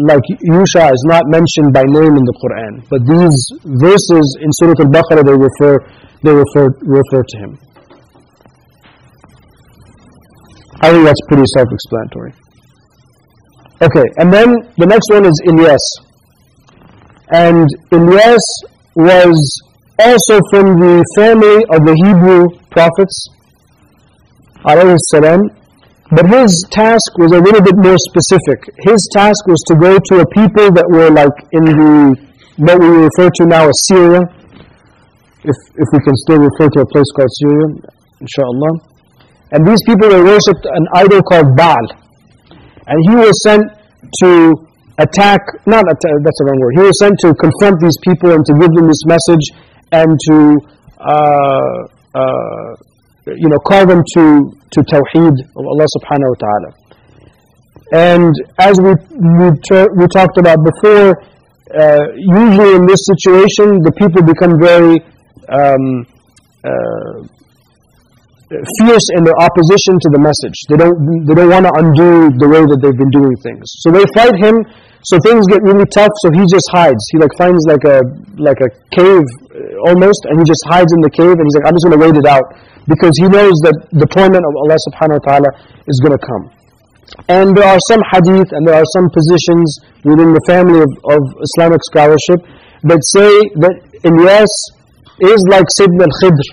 like 0.05 0.21
Yusha, 0.45 0.91
is 0.93 1.03
not 1.07 1.23
mentioned 1.27 1.73
by 1.73 1.83
name 1.83 2.13
in 2.19 2.23
the 2.29 2.35
Quran. 2.43 2.83
But 2.91 3.01
these 3.07 3.37
verses 3.81 4.37
in 4.41 4.49
Surah 4.59 4.75
Al-Baqarah, 4.85 5.25
they 5.25 5.33
refer 5.33 5.79
they 6.23 6.33
refer, 6.33 6.69
refer 6.81 7.23
to 7.23 7.37
him. 7.37 7.59
I 10.81 10.91
think 10.91 11.05
that's 11.05 11.21
pretty 11.27 11.43
self-explanatory. 11.55 12.33
Okay, 13.81 14.05
and 14.17 14.33
then 14.33 14.55
the 14.77 14.85
next 14.85 15.09
one 15.11 15.25
is 15.25 15.41
Ilyas. 15.45 15.85
And 17.29 17.67
Ilyas 17.91 18.45
was 18.95 19.61
also 19.99 20.39
from 20.49 20.79
the 20.79 21.03
family 21.15 21.63
of 21.73 21.85
the 21.85 21.95
Hebrew 22.03 22.49
prophets, 22.71 23.29
salam, 25.11 25.49
but 26.11 26.25
his 26.29 26.65
task 26.71 27.17
was 27.17 27.31
a 27.31 27.39
little 27.39 27.61
bit 27.61 27.75
more 27.75 27.97
specific. 27.97 28.63
His 28.87 29.07
task 29.11 29.45
was 29.47 29.59
to 29.67 29.75
go 29.75 29.99
to 29.99 30.21
a 30.21 30.27
people 30.31 30.71
that 30.71 30.87
were 30.87 31.11
like 31.11 31.35
in 31.51 31.65
the 31.65 32.27
what 32.57 32.79
we 32.79 32.87
refer 32.87 33.29
to 33.29 33.45
now 33.45 33.69
as 33.69 33.77
Syria, 33.85 34.21
if, 35.43 35.57
if 35.75 35.87
we 35.93 35.99
can 36.01 36.15
still 36.25 36.39
refer 36.39 36.69
to 36.69 36.81
a 36.81 36.87
place 36.87 37.05
called 37.15 37.29
Syria, 37.37 37.67
inshallah. 38.19 38.73
And 39.51 39.65
these 39.65 39.79
people, 39.85 40.09
they 40.09 40.21
worshipped 40.21 40.65
an 40.65 40.85
idol 40.95 41.21
called 41.23 41.55
Baal. 41.55 41.85
And 42.87 42.97
he 43.09 43.15
was 43.15 43.37
sent 43.43 43.63
to 44.23 44.53
attack, 44.97 45.39
not 45.67 45.85
attack, 45.85 46.15
that's 46.23 46.39
the 46.39 46.45
wrong 46.49 46.59
word, 46.59 46.73
he 46.75 46.85
was 46.87 46.99
sent 46.99 47.13
to 47.21 47.33
confront 47.35 47.79
these 47.79 47.97
people 48.01 48.31
and 48.33 48.45
to 48.45 48.53
give 48.57 48.71
them 48.73 48.87
this 48.87 49.05
message 49.05 49.45
and 49.91 50.17
to, 50.27 50.57
uh, 50.97 51.77
uh, 52.17 52.75
you 53.37 53.49
know, 53.49 53.59
call 53.59 53.85
them 53.85 54.01
to, 54.15 54.56
to 54.71 54.79
Tawheed 54.81 55.35
of 55.55 55.63
Allah 55.65 55.87
subhanahu 55.97 56.31
wa 56.33 56.39
ta'ala. 56.43 56.69
And 57.93 58.33
as 58.59 58.79
we, 58.81 58.91
we, 59.15 59.47
we 59.95 60.05
talked 60.11 60.37
about 60.37 60.59
before, 60.59 61.15
uh, 61.71 62.03
usually 62.15 62.75
in 62.75 62.85
this 62.85 62.99
situation, 63.07 63.79
the 63.83 63.93
people 63.95 64.23
become 64.23 64.59
very 64.59 64.99
um, 65.47 66.03
uh, 66.63 67.23
fierce 68.79 69.07
in 69.15 69.23
their 69.23 69.35
opposition 69.39 69.99
to 70.03 70.09
the 70.11 70.19
message. 70.19 70.55
They 70.71 70.79
don't, 70.79 70.95
they 71.27 71.35
don't 71.35 71.51
want 71.51 71.67
to 71.67 71.73
undo 71.79 72.31
the 72.39 72.47
way 72.47 72.63
that 72.63 72.79
they've 72.79 72.95
been 72.95 73.11
doing 73.11 73.35
things. 73.43 73.63
So 73.83 73.91
they 73.91 74.03
fight 74.15 74.35
him, 74.39 74.63
so 75.03 75.19
things 75.23 75.47
get 75.47 75.63
really 75.63 75.87
tough, 75.91 76.11
so 76.23 76.31
he 76.31 76.43
just 76.47 76.67
hides. 76.71 76.99
He 77.11 77.19
like 77.19 77.31
finds 77.39 77.63
like 77.67 77.83
a, 77.87 78.03
like 78.39 78.59
a 78.63 78.69
cave 78.95 79.27
uh, 79.51 79.91
almost, 79.91 80.27
and 80.27 80.39
he 80.39 80.45
just 80.47 80.63
hides 80.67 80.91
in 80.91 80.99
the 81.03 81.11
cave, 81.11 81.35
and 81.35 81.43
he's 81.43 81.55
like, 81.55 81.67
I'm 81.67 81.75
just 81.75 81.87
going 81.87 81.99
to 81.99 82.03
wait 82.03 82.15
it 82.19 82.27
out. 82.27 82.47
Because 82.87 83.11
he 83.19 83.27
knows 83.27 83.55
that 83.67 83.75
the 83.91 84.07
torment 84.07 84.43
of 84.43 84.53
Allah 84.63 84.79
subhanahu 84.91 85.19
wa 85.19 85.25
ta'ala 85.27 85.49
is 85.87 85.99
going 85.99 86.15
to 86.15 86.23
come. 86.23 86.43
And 87.27 87.55
there 87.55 87.67
are 87.67 87.79
some 87.87 88.01
hadith 88.11 88.51
and 88.51 88.67
there 88.67 88.75
are 88.75 88.87
some 88.95 89.07
positions 89.11 89.79
within 90.03 90.31
the 90.35 90.43
family 90.47 90.79
of, 90.79 90.91
of 91.07 91.21
Islamic 91.39 91.79
scholarship 91.91 92.39
that 92.83 92.99
say 93.15 93.31
that 93.63 93.75
Ilyas 94.03 94.53
is 95.23 95.39
like 95.47 95.67
Sayyidina 95.75 96.07
al-Khidr 96.07 96.47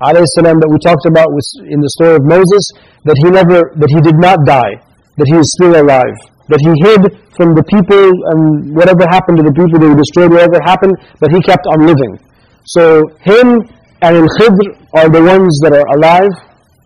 salam, 0.00 0.56
that 0.60 0.70
we 0.72 0.78
talked 0.80 1.04
about 1.04 1.28
in 1.68 1.80
the 1.80 1.90
story 2.00 2.16
of 2.16 2.24
Moses, 2.24 2.64
that 3.04 3.16
he 3.20 3.28
never, 3.28 3.72
that 3.76 3.90
he 3.92 4.00
did 4.00 4.16
not 4.16 4.40
die, 4.48 4.80
that 5.16 5.28
he 5.28 5.36
is 5.36 5.48
still 5.60 5.76
alive, 5.76 6.16
that 6.48 6.60
he 6.60 6.72
hid 6.80 7.02
from 7.36 7.52
the 7.52 7.64
people 7.68 8.08
and 8.32 8.72
whatever 8.72 9.04
happened 9.12 9.36
to 9.38 9.44
the 9.44 9.52
people, 9.52 9.76
they 9.76 9.88
were 9.88 10.00
destroyed, 10.00 10.32
whatever 10.32 10.56
happened, 10.64 10.96
but 11.20 11.28
he 11.32 11.40
kept 11.44 11.64
on 11.72 11.84
living. 11.84 12.16
So 12.64 13.04
him 13.20 13.64
and 14.02 14.16
al-Khidr 14.16 14.66
are 14.94 15.08
the 15.08 15.22
ones 15.22 15.58
that 15.62 15.72
are 15.72 15.86
alive 15.96 16.32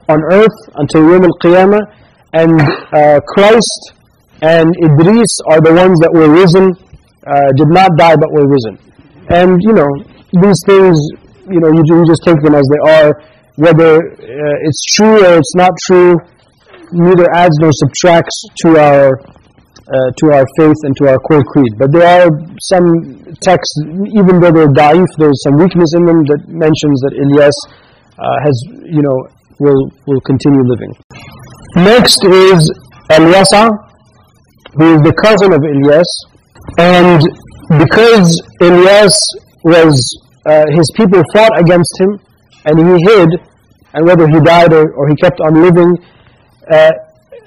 on 0.08 0.20
earth 0.32 0.58
until 0.76 1.10
Yom 1.10 1.24
al-Qiyamah, 1.24 1.80
and 2.32 2.60
uh, 2.92 3.20
Christ 3.28 3.92
and 4.42 4.74
Idris 4.82 5.32
are 5.50 5.60
the 5.60 5.72
ones 5.72 5.98
that 6.00 6.12
were 6.12 6.28
risen, 6.28 6.72
uh, 7.26 7.52
did 7.56 7.68
not 7.68 7.90
die 7.96 8.16
but 8.16 8.30
were 8.32 8.48
risen. 8.48 8.78
And, 9.30 9.58
you 9.62 9.72
know, 9.72 9.88
these 10.42 10.60
things 10.66 10.98
you 11.50 11.60
know, 11.60 11.68
you, 11.72 11.82
you 11.86 12.06
just 12.06 12.22
take 12.24 12.40
them 12.42 12.54
as 12.54 12.66
they 12.68 12.90
are. 12.90 13.12
Whether 13.56 13.98
uh, 13.98 14.66
it's 14.66 14.84
true 14.94 15.24
or 15.24 15.38
it's 15.38 15.54
not 15.54 15.70
true, 15.86 16.16
neither 16.92 17.30
adds 17.34 17.56
nor 17.60 17.70
subtracts 17.72 18.44
to 18.62 18.78
our 18.78 19.20
uh, 19.88 20.08
to 20.16 20.32
our 20.32 20.46
faith 20.56 20.76
and 20.84 20.96
to 20.96 21.08
our 21.08 21.18
core 21.18 21.44
creed. 21.44 21.72
But 21.78 21.92
there 21.92 22.06
are 22.06 22.28
some 22.72 22.88
texts, 23.40 23.74
even 24.16 24.40
though 24.40 24.52
they're 24.52 24.72
da'if, 24.72 25.08
there's 25.18 25.40
some 25.44 25.56
weakness 25.56 25.92
in 25.94 26.06
them 26.06 26.24
that 26.24 26.40
mentions 26.48 27.00
that 27.04 27.12
Ilyas 27.12 27.56
uh, 28.16 28.36
has, 28.44 28.56
you 28.88 29.02
know, 29.02 29.16
will 29.60 29.90
will 30.06 30.20
continue 30.22 30.62
living. 30.64 30.92
Next 31.76 32.24
is 32.24 32.70
Al-Yasa, 33.10 33.70
who 34.74 34.94
is 34.96 35.02
the 35.02 35.14
cousin 35.22 35.52
of 35.52 35.60
Ilyas, 35.60 36.10
and 36.78 37.20
because 37.78 38.40
Ilyas 38.60 39.14
was 39.64 39.94
uh, 40.46 40.64
his 40.76 40.90
people 40.96 41.22
fought 41.32 41.58
against 41.58 41.92
him 42.00 42.20
and 42.66 42.78
he 42.78 43.04
hid, 43.04 43.28
and 43.94 44.06
whether 44.06 44.26
he 44.28 44.40
died 44.40 44.72
or, 44.72 44.92
or 44.92 45.08
he 45.08 45.16
kept 45.16 45.40
on 45.40 45.62
living, 45.62 45.96
uh, 46.70 46.90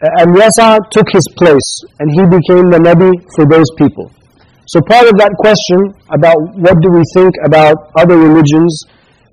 and 0.02 0.36
Yasa 0.36 0.78
took 0.92 1.10
his 1.10 1.26
place 1.38 1.70
and 2.00 2.08
he 2.14 2.22
became 2.22 2.70
the 2.70 2.78
Nabi 2.78 3.18
for 3.34 3.46
those 3.46 3.66
people. 3.78 4.12
So 4.70 4.82
part 4.82 5.08
of 5.08 5.18
that 5.18 5.34
question 5.40 5.96
about 6.12 6.38
what 6.60 6.78
do 6.84 6.92
we 6.92 7.02
think 7.16 7.34
about 7.46 7.90
other 7.98 8.18
religions, 8.18 8.84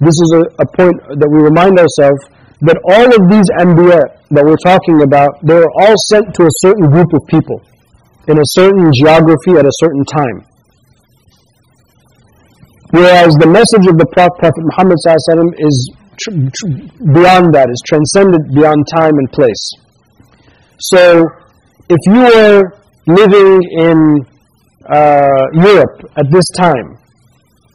this 0.00 0.14
is 0.22 0.30
a, 0.32 0.46
a 0.62 0.66
point 0.78 0.96
that 1.20 1.28
we 1.28 1.42
remind 1.42 1.76
ourselves 1.76 2.22
that 2.64 2.78
all 2.88 3.08
of 3.12 3.22
these 3.28 3.44
Anbiya 3.60 4.00
that 4.30 4.44
we're 4.46 4.62
talking 4.64 5.02
about, 5.02 5.36
they 5.44 5.54
were 5.54 5.72
all 5.84 5.96
sent 6.08 6.32
to 6.38 6.46
a 6.48 6.54
certain 6.64 6.88
group 6.88 7.12
of 7.12 7.20
people 7.28 7.60
in 8.28 8.38
a 8.38 8.46
certain 8.56 8.88
geography 8.94 9.58
at 9.60 9.66
a 9.66 9.74
certain 9.84 10.04
time. 10.06 10.48
Whereas 12.94 13.34
the 13.36 13.50
message 13.50 13.84
of 13.90 13.98
the 13.98 14.06
Prophet 14.06 14.64
Muhammad 14.70 14.96
is 15.60 15.76
beyond 17.10 17.52
that, 17.52 17.68
is 17.68 17.82
transcended 17.84 18.54
beyond 18.54 18.86
time 18.94 19.18
and 19.18 19.28
place. 19.34 19.83
So, 20.78 21.24
if 21.88 21.98
you 22.06 22.20
were 22.20 22.62
living 23.06 23.62
in 23.72 24.26
uh, 24.88 25.44
Europe 25.54 26.10
at 26.16 26.26
this 26.30 26.44
time, 26.56 26.98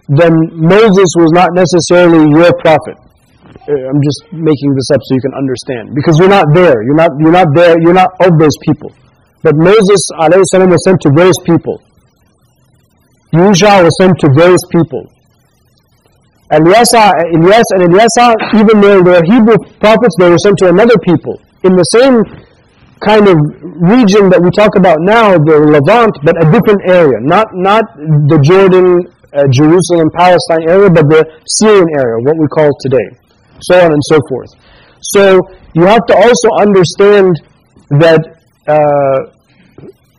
then 0.10 0.34
Moses 0.53 1.10
was 1.22 1.32
not 1.32 1.53
necessarily 1.53 2.25
your 2.34 2.51
prophet. 2.65 2.98
Uh, 3.70 3.89
I'm 3.89 4.01
just 4.01 4.34
making 4.34 4.74
this 4.74 4.89
up 4.94 5.01
so 5.03 5.13
you 5.13 5.22
can 5.22 5.34
understand. 5.38 5.94
Because 5.94 6.18
you're 6.18 6.29
not 6.29 6.46
there. 6.53 6.82
You're 6.82 6.98
not, 6.98 7.12
you're 7.20 7.32
not 7.32 7.48
there. 7.53 7.75
You're 7.82 7.94
not 7.94 8.10
of 8.25 8.39
those 8.39 8.58
people. 8.65 8.91
But 9.44 9.53
Moses 9.56 10.01
salam, 10.18 10.70
was 10.70 10.84
sent 10.84 11.00
to 11.01 11.12
those 11.15 11.38
people. 11.46 11.82
Yusha 13.34 13.84
was 13.84 13.94
sent 14.01 14.20
to 14.20 14.29
those 14.36 14.60
people. 14.72 15.06
Al-Yasa, 16.51 17.13
Ilyas 17.29 17.70
and 17.77 17.94
Al-Yasa, 17.94 18.34
even 18.58 18.82
though 18.82 19.03
they 19.03 19.12
were 19.12 19.24
Hebrew 19.24 19.58
prophets, 19.79 20.15
they 20.18 20.29
were 20.29 20.39
sent 20.39 20.58
to 20.58 20.70
another 20.70 20.98
people. 21.06 21.39
In 21.63 21.75
the 21.75 21.84
same 21.94 22.25
kind 23.00 23.27
of 23.27 23.36
region 23.79 24.29
that 24.29 24.39
we 24.44 24.51
talk 24.51 24.75
about 24.75 25.00
now, 25.01 25.38
the 25.39 25.58
Levant, 25.60 26.13
but 26.24 26.36
a 26.36 26.48
different 26.51 26.84
area. 26.88 27.20
Not, 27.24 27.48
not 27.56 27.84
the 28.27 28.39
Jordan, 28.44 29.08
uh, 29.32 29.48
Jerusalem, 29.48 30.12
Palestine 30.12 30.68
area, 30.68 30.89
but 30.89 31.08
the 31.08 31.24
Syrian 31.48 31.88
area, 31.96 32.18
what 32.24 32.36
we 32.36 32.48
call 32.48 32.72
today. 32.84 33.08
So 33.62 33.79
on 33.79 33.91
and 33.91 34.03
so 34.08 34.20
forth. 34.27 34.51
So 35.01 35.39
you 35.74 35.84
have 35.86 36.06
to 36.08 36.15
also 36.15 36.48
understand 36.60 37.39
that 38.00 38.20
uh, 38.68 39.32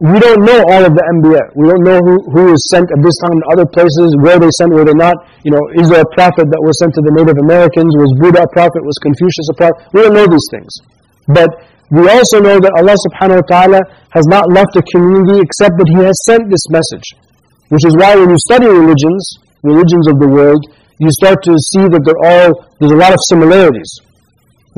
we 0.01 0.17
don't 0.17 0.41
know 0.49 0.65
all 0.73 0.81
of 0.81 0.97
the 0.97 1.05
Anbiya. 1.13 1.53
We 1.53 1.69
don't 1.69 1.85
know 1.85 2.01
who, 2.01 2.17
who 2.33 2.43
was 2.57 2.61
sent 2.73 2.89
at 2.89 3.01
this 3.05 3.13
time 3.21 3.37
in 3.37 3.45
other 3.53 3.69
places, 3.69 4.17
where 4.25 4.41
they 4.41 4.49
sent, 4.57 4.73
where 4.73 4.89
they 4.89 4.97
not. 4.97 5.13
You 5.45 5.53
know, 5.53 5.61
is 5.77 5.93
there 5.93 6.01
a 6.01 6.11
prophet 6.17 6.49
that 6.49 6.63
was 6.65 6.81
sent 6.81 6.97
to 6.97 7.03
the 7.05 7.13
Native 7.13 7.37
Americans? 7.37 7.93
Was 8.01 8.17
Buddha 8.17 8.49
a 8.49 8.51
prophet? 8.57 8.81
Was 8.81 8.97
Confucius 9.05 9.53
a 9.53 9.57
prophet? 9.61 9.77
We 9.93 10.01
don't 10.01 10.17
know 10.17 10.25
these 10.25 10.49
things. 10.49 10.73
But 11.29 11.53
we 11.91 12.07
also 12.07 12.39
know 12.39 12.63
that 12.63 12.71
Allah 12.79 12.95
subhanahu 13.11 13.43
wa 13.43 13.47
ta'ala 13.51 13.81
has 14.15 14.23
not 14.31 14.47
left 14.55 14.79
a 14.79 14.83
community 14.95 15.43
except 15.43 15.75
that 15.75 15.91
He 15.91 15.99
has 16.07 16.15
sent 16.23 16.47
this 16.47 16.63
message. 16.71 17.07
Which 17.71 17.83
is 17.87 17.99
why 17.99 18.15
when 18.15 18.31
you 18.31 18.39
study 18.47 18.67
religions, 18.71 19.23
religions 19.67 20.07
of 20.07 20.23
the 20.23 20.31
world, 20.31 20.63
you 21.03 21.11
start 21.19 21.43
to 21.51 21.55
see 21.75 21.83
that 21.91 22.03
they're 22.07 22.23
all, 22.23 22.71
there's 22.79 22.95
a 22.95 23.01
lot 23.01 23.11
of 23.11 23.19
similarities. 23.27 23.91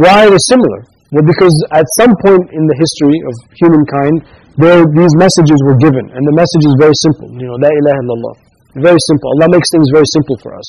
Why 0.00 0.24
are 0.24 0.30
they 0.32 0.40
similar? 0.48 0.88
Well, 1.12 1.24
because 1.28 1.52
at 1.76 1.84
some 2.00 2.16
point 2.24 2.48
in 2.56 2.64
the 2.64 2.76
history 2.80 3.20
of 3.28 3.34
humankind, 3.60 4.24
there, 4.56 4.80
these 4.96 5.12
messages 5.12 5.60
were 5.68 5.76
given, 5.76 6.08
and 6.08 6.22
the 6.24 6.36
message 6.36 6.64
is 6.64 6.72
very 6.80 6.96
simple. 7.04 7.28
You 7.36 7.52
know, 7.52 7.56
La 7.60 7.68
ilaha 7.68 8.00
illallah. 8.08 8.34
Very 8.80 9.00
simple. 9.12 9.28
Allah 9.36 9.52
makes 9.52 9.68
things 9.68 9.88
very 9.92 10.08
simple 10.16 10.40
for 10.40 10.56
us. 10.56 10.64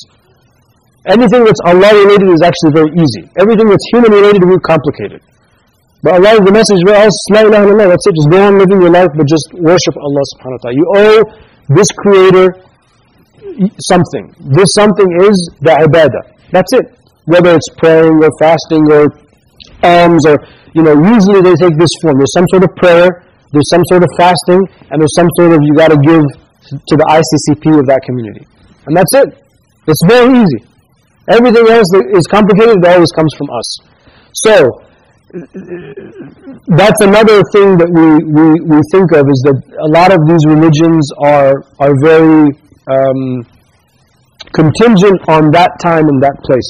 Anything 1.07 1.47
that's 1.47 1.63
Allah 1.63 1.91
related 2.03 2.27
is 2.35 2.43
actually 2.43 2.75
very 2.75 2.91
easy. 2.99 3.27
Everything 3.39 3.67
that's 3.71 3.87
human 3.95 4.11
related 4.11 4.43
is 4.43 4.59
complicated. 4.67 5.23
But 6.03 6.19
Allah, 6.19 6.43
the 6.43 6.51
message 6.51 6.83
is 6.83 6.85
all 6.91 7.07
La 7.31 7.47
ilaha 7.47 7.63
illallah. 7.63 7.87
That's 7.95 8.05
it. 8.07 8.15
Just 8.19 8.29
go 8.29 8.43
on 8.43 8.59
living 8.59 8.81
your 8.83 8.91
life, 8.91 9.07
but 9.15 9.23
just 9.23 9.47
worship 9.55 9.95
Allah 9.95 10.23
subhanahu 10.35 10.59
wa 10.59 10.63
ta'ala. 10.67 10.75
You 10.75 10.85
owe 10.99 11.19
this 11.71 11.87
creator 11.95 12.59
something. 13.87 14.35
This 14.51 14.67
something 14.75 15.07
is 15.23 15.37
the 15.63 15.71
ibadah. 15.71 16.51
That's 16.51 16.73
it. 16.75 16.91
Whether 17.23 17.55
it's 17.55 17.71
praying 17.79 18.19
or 18.19 18.27
fasting 18.35 18.83
or 18.91 19.15
alms 19.83 20.27
or, 20.27 20.43
you 20.75 20.83
know, 20.83 20.91
usually 20.91 21.39
they 21.39 21.55
take 21.55 21.79
this 21.79 21.95
form. 22.03 22.19
There's 22.19 22.35
some 22.35 22.51
sort 22.51 22.67
of 22.67 22.75
prayer, 22.75 23.23
there's 23.55 23.69
some 23.71 23.87
sort 23.87 24.03
of 24.03 24.11
fasting, 24.19 24.59
and 24.91 24.99
there's 24.99 25.15
some 25.15 25.31
sort 25.39 25.55
of 25.55 25.63
you 25.63 25.71
got 25.71 25.95
to 25.95 25.99
give 26.03 26.27
to 26.83 26.93
the 26.99 27.07
ICCP 27.07 27.79
of 27.79 27.87
that 27.87 28.03
community. 28.03 28.43
And 28.87 28.97
that's 28.97 29.13
it. 29.15 29.39
It's 29.87 30.03
very 30.03 30.43
easy. 30.43 30.67
Everything 31.31 31.63
else 31.71 31.87
that 31.95 32.11
is 32.11 32.27
complicated, 32.27 32.83
it 32.83 32.87
always 32.91 33.11
comes 33.15 33.31
from 33.39 33.47
us. 33.55 33.67
So, 34.43 34.83
that's 35.33 37.01
another 37.01 37.41
thing 37.53 37.73
that 37.81 37.89
we, 37.89 38.05
we, 38.29 38.45
we 38.69 38.79
think 38.93 39.11
of 39.17 39.25
is 39.25 39.41
that 39.49 39.57
a 39.81 39.89
lot 39.89 40.13
of 40.13 40.21
these 40.29 40.45
religions 40.45 41.09
are, 41.17 41.65
are 41.79 41.93
very 42.05 42.53
um, 42.85 43.41
contingent 44.53 45.17
on 45.27 45.49
that 45.49 45.71
time 45.81 46.07
and 46.07 46.21
that 46.21 46.37
place. 46.45 46.69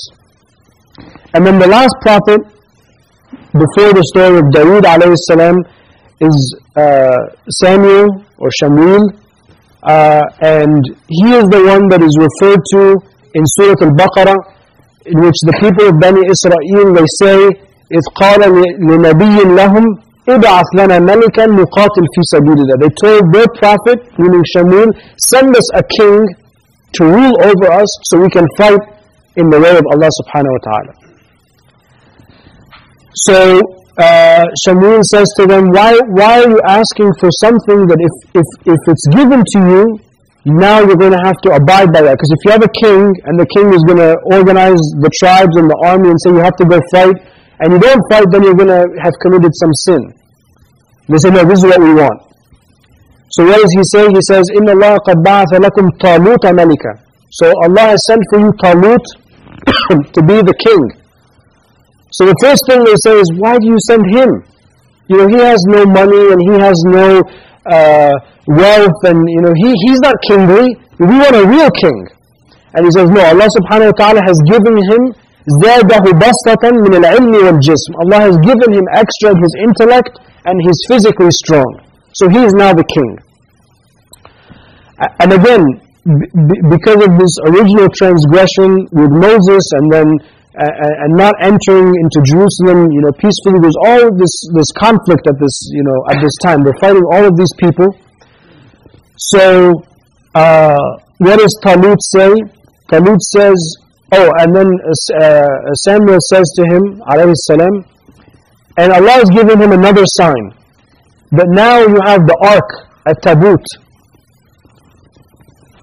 And 1.34 1.46
then 1.46 1.60
the 1.60 1.68
last 1.68 1.94
prophet, 2.02 2.40
before 3.52 3.92
the 3.92 4.04
story 4.16 4.40
of 4.40 4.46
Dawood 4.56 4.84
alayhi 4.88 5.18
salam, 5.28 5.58
is 6.22 6.56
uh, 6.78 7.18
Samuel 7.50 8.24
or 8.38 8.50
Shamuel, 8.50 9.12
Uh, 9.84 10.24
and 10.40 10.80
he 11.12 11.28
is 11.36 11.44
the 11.52 11.60
one 11.68 11.90
that 11.92 12.00
is 12.00 12.16
referred 12.16 12.64
to 12.72 12.82
in 13.36 13.44
Surah 13.44 13.76
Al-Baqarah, 13.84 14.40
in 15.12 15.20
which 15.20 15.36
the 15.44 15.52
people 15.60 15.92
of 15.92 16.00
Bani 16.00 16.24
Israel, 16.34 16.88
they 16.96 17.04
say, 17.20 17.36
it's 17.96 18.10
called. 18.20 18.42
لنبي 18.90 19.38
لهم 19.56 19.86
ابعث 20.30 20.66
They 22.80 22.90
told 23.04 23.34
their 23.34 23.48
prophet, 23.62 24.00
meaning 24.18 24.44
Shammil, 24.56 24.90
send 25.18 25.56
us 25.56 25.68
a 25.76 25.84
king 25.98 26.28
to 26.94 27.04
rule 27.06 27.36
over 27.44 27.72
us 27.72 27.90
so 28.10 28.20
we 28.20 28.30
can 28.30 28.48
fight 28.58 28.80
in 29.36 29.50
the 29.50 29.60
way 29.60 29.76
of 29.76 29.86
Allah 29.94 30.10
subhanahu 30.22 30.54
wa 30.58 30.64
ta'ala. 30.70 30.94
So 33.16 33.62
uh, 33.98 34.46
says 35.14 35.30
to 35.38 35.46
them, 35.46 35.70
why, 35.70 36.00
why 36.18 36.42
are 36.42 36.50
you 36.50 36.60
asking 36.68 37.12
for 37.20 37.30
something 37.44 37.86
that 37.88 38.00
if, 38.00 38.16
if, 38.42 38.48
if 38.74 38.82
it's 38.88 39.08
given 39.14 39.44
to 39.54 39.60
you, 39.70 40.00
now 40.46 40.80
you're 40.82 41.00
going 41.00 41.14
to 41.14 41.24
have 41.24 41.40
to 41.48 41.52
abide 41.56 41.94
by 41.94 42.02
that. 42.04 42.20
Because 42.20 42.32
if 42.36 42.40
you 42.44 42.52
have 42.52 42.64
a 42.64 42.74
king 42.84 43.00
and 43.26 43.40
the 43.40 43.48
king 43.56 43.74
is 43.74 43.84
going 43.88 44.02
to 44.02 44.18
organize 44.36 44.82
the 45.00 45.10
tribes 45.20 45.56
and 45.56 45.70
the 45.70 45.80
army 45.88 46.10
and 46.10 46.20
say 46.20 46.32
you 46.36 46.44
have 46.44 46.58
to 46.60 46.66
go 46.66 46.80
fight, 46.92 47.16
and 47.63 47.73
you 47.73 47.79
don't 47.79 48.03
fight, 48.11 48.25
then 48.31 48.43
you're 48.45 48.55
going 48.55 48.69
to 48.71 48.87
have 49.03 49.15
committed 49.21 49.51
some 49.55 49.73
sin. 49.75 50.03
They 51.09 51.19
say, 51.19 51.31
no, 51.31 51.45
this 51.45 51.59
is 51.61 51.65
what 51.65 51.81
we 51.81 51.95
want. 51.95 52.23
So 53.31 53.45
what 53.45 53.61
does 53.61 53.73
he 53.73 53.83
say? 53.85 54.07
He 54.09 54.21
says, 54.29 54.47
إِنَّ 54.57 54.67
اللَّهَ 54.69 54.99
قَدْ 55.07 55.19
بَعَثَ 55.25 55.53
لَكُمْ 55.59 55.87
طَالُوتَ 56.01 56.45
مَلِكًا 56.53 56.93
So 57.31 57.53
Allah 57.63 57.93
has 57.93 58.01
sent 58.07 58.23
for 58.31 58.39
you 58.41 58.53
Talut 58.63 59.05
to 60.15 60.21
be 60.23 60.37
the 60.43 60.55
king. 60.65 60.83
So 62.13 62.25
the 62.27 62.37
first 62.43 62.65
thing 62.69 62.85
they 62.85 62.97
say 63.05 63.21
is, 63.21 63.29
why 63.37 63.59
do 63.59 63.67
you 63.67 63.77
send 63.87 64.03
him? 64.11 64.43
You 65.09 65.19
know, 65.19 65.27
he 65.29 65.37
has 65.45 65.61
no 65.69 65.85
money 65.85 66.33
and 66.33 66.41
he 66.41 66.55
has 66.61 66.77
no 66.87 67.21
uh, 67.69 68.13
wealth 68.47 69.01
and, 69.05 69.29
you 69.29 69.41
know, 69.43 69.53
he, 69.57 69.73
he's 69.89 70.01
not 70.01 70.17
kingly. 70.27 70.77
We 70.99 71.07
want 71.21 71.37
a 71.37 71.45
real 71.47 71.71
king. 71.71 72.09
And 72.75 72.85
he 72.87 72.91
says, 72.93 73.09
no, 73.11 73.21
Allah 73.25 73.49
subhanahu 73.61 73.93
wa 73.93 73.97
ta'ala 73.97 74.21
has 74.25 74.41
given 74.49 74.77
him 74.77 75.03
زَادَهُ 75.49 76.05
بَسْطَةً 76.25 76.65
مِنَ 76.85 76.93
الْعِلْمِ 77.01 77.33
وَالْجِسْمِ 77.33 77.91
Allah 78.05 78.21
has 78.21 78.37
given 78.39 78.71
him 78.73 78.85
extra 78.93 79.31
of 79.33 79.39
his 79.39 79.55
intellect 79.61 80.19
and 80.45 80.61
he's 80.61 80.81
physically 80.89 81.31
strong. 81.31 81.81
So 82.13 82.29
he 82.29 82.39
is 82.45 82.53
now 82.53 82.73
the 82.75 82.85
king. 82.85 83.19
And 85.21 85.33
again, 85.33 85.65
because 86.69 87.01
of 87.05 87.19
this 87.19 87.35
original 87.47 87.89
transgression 87.95 88.89
with 88.93 89.13
Moses 89.13 89.65
and 89.77 89.93
then 89.93 90.09
uh, 90.59 91.05
and 91.07 91.15
not 91.15 91.35
entering 91.41 91.95
into 92.03 92.19
Jerusalem, 92.25 92.91
you 92.91 93.01
know, 93.01 93.13
peacefully. 93.13 93.61
There's 93.63 93.79
all 93.87 94.11
this 94.17 94.33
this 94.55 94.71
conflict 94.75 95.27
at 95.29 95.39
this 95.39 95.55
you 95.71 95.85
know 95.85 95.95
at 96.11 96.19
this 96.21 96.35
time. 96.43 96.65
They're 96.65 96.81
fighting 96.81 97.05
all 97.13 97.25
of 97.25 97.37
these 97.37 97.53
people. 97.59 97.95
So, 99.17 99.73
uh, 100.35 100.79
what 101.19 101.39
does 101.39 101.57
Talut 101.63 101.99
say? 102.01 102.31
Talut 102.91 103.21
says, 103.21 103.59
oh, 104.14 104.32
and 104.40 104.56
then 104.56 104.70
uh, 105.22 105.74
Samuel 105.86 106.20
says 106.30 106.48
to 106.58 106.64
him, 106.66 107.02
alayhi 107.10 107.34
salam, 107.36 107.86
and 108.78 108.92
Allah 108.92 109.22
has 109.22 109.30
given 109.30 109.62
him 109.62 109.72
another 109.72 110.04
sign. 110.06 110.54
That 111.32 111.50
now 111.50 111.82
you 111.82 111.98
have 112.06 112.26
the 112.30 112.38
ark 112.46 112.70
at 113.06 113.22
Tabut. 113.22 113.64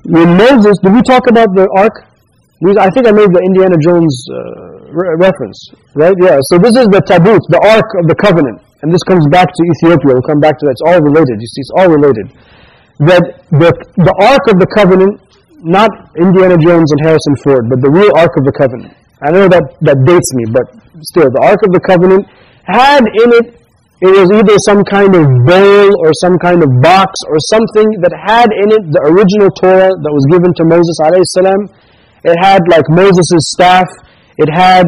When 0.04 0.36
Moses, 0.36 0.78
did 0.82 0.92
we 0.92 1.02
talk 1.02 1.26
about 1.28 1.54
the 1.54 1.66
ark? 1.76 2.06
I 2.62 2.90
think 2.90 3.08
I 3.08 3.12
made 3.12 3.32
the 3.32 3.40
Indiana 3.40 3.76
Jones 3.80 4.14
uh, 4.28 4.80
re 4.92 5.16
reference, 5.16 5.58
right? 5.94 6.14
Yeah, 6.20 6.36
so 6.52 6.58
this 6.58 6.76
is 6.76 6.86
the 6.92 7.00
Tabut, 7.08 7.40
the 7.48 7.60
Ark 7.64 7.88
of 8.02 8.04
the 8.06 8.14
Covenant. 8.14 8.60
And 8.82 8.92
this 8.92 9.02
comes 9.04 9.26
back 9.28 9.48
to 9.48 9.60
Ethiopia. 9.76 10.12
We'll 10.12 10.28
come 10.28 10.40
back 10.40 10.58
to 10.60 10.64
that. 10.66 10.72
It's 10.76 10.86
all 10.88 11.00
related. 11.00 11.36
You 11.40 11.48
see, 11.48 11.60
it's 11.64 11.74
all 11.76 11.88
related. 11.88 12.26
That 13.00 13.24
the, 13.48 13.70
the 13.96 14.14
Ark 14.20 14.44
of 14.52 14.60
the 14.60 14.68
Covenant, 14.76 15.20
not 15.62 15.90
Indiana 16.16 16.56
Jones 16.58 16.92
and 16.92 17.00
Harrison 17.04 17.36
Ford, 17.44 17.68
but 17.68 17.80
the 17.80 17.90
real 17.90 18.10
Ark 18.16 18.36
of 18.36 18.44
the 18.44 18.52
Covenant. 18.52 18.96
I 19.22 19.30
know 19.30 19.48
that, 19.48 19.76
that 19.84 19.98
dates 20.08 20.30
me, 20.34 20.44
but 20.48 20.64
still, 21.04 21.28
the 21.28 21.42
Ark 21.44 21.60
of 21.62 21.72
the 21.72 21.82
Covenant 21.84 22.24
had 22.64 23.04
in 23.04 23.28
it, 23.36 23.46
it 24.00 24.12
was 24.16 24.32
either 24.32 24.56
some 24.64 24.80
kind 24.84 25.12
of 25.12 25.28
bowl 25.44 25.92
or 26.00 26.16
some 26.24 26.40
kind 26.40 26.64
of 26.64 26.72
box 26.80 27.12
or 27.28 27.36
something 27.52 27.84
that 28.00 28.16
had 28.16 28.48
in 28.48 28.72
it 28.72 28.82
the 28.88 29.02
original 29.04 29.52
Torah 29.52 29.92
that 29.92 30.12
was 30.12 30.24
given 30.32 30.56
to 30.56 30.64
Moses 30.64 30.96
salam 31.36 31.68
it 32.24 32.36
had 32.40 32.60
like 32.68 32.84
Moses' 32.88 33.50
staff. 33.56 33.88
It 34.36 34.48
had 34.52 34.86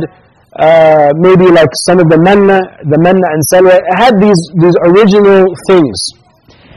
uh, 0.59 1.12
maybe 1.16 1.49
like 1.49 1.68
some 1.88 1.99
of 1.99 2.09
the 2.09 2.18
manna, 2.20 2.61
the 2.85 2.99
manna 3.01 3.25
and 3.25 3.42
salwa. 3.49 3.81
It 3.81 3.97
had 3.97 4.20
these, 4.20 4.40
these 4.61 4.77
original 4.85 5.49
things. 5.68 5.97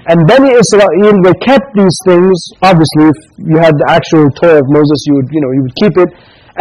And 0.05 0.27
Bani 0.29 0.53
Israel, 0.53 0.85
they 1.25 1.33
kept 1.41 1.65
these 1.73 1.97
things. 2.05 2.37
Obviously, 2.61 3.09
if 3.09 3.19
you 3.41 3.57
had 3.57 3.73
the 3.73 3.89
actual 3.89 4.29
Torah 4.37 4.61
of 4.61 4.67
Moses, 4.69 5.01
you 5.09 5.17
would, 5.17 5.29
you 5.33 5.41
know, 5.41 5.51
you 5.51 5.61
would 5.65 5.77
keep 5.81 5.97
it. 5.97 6.09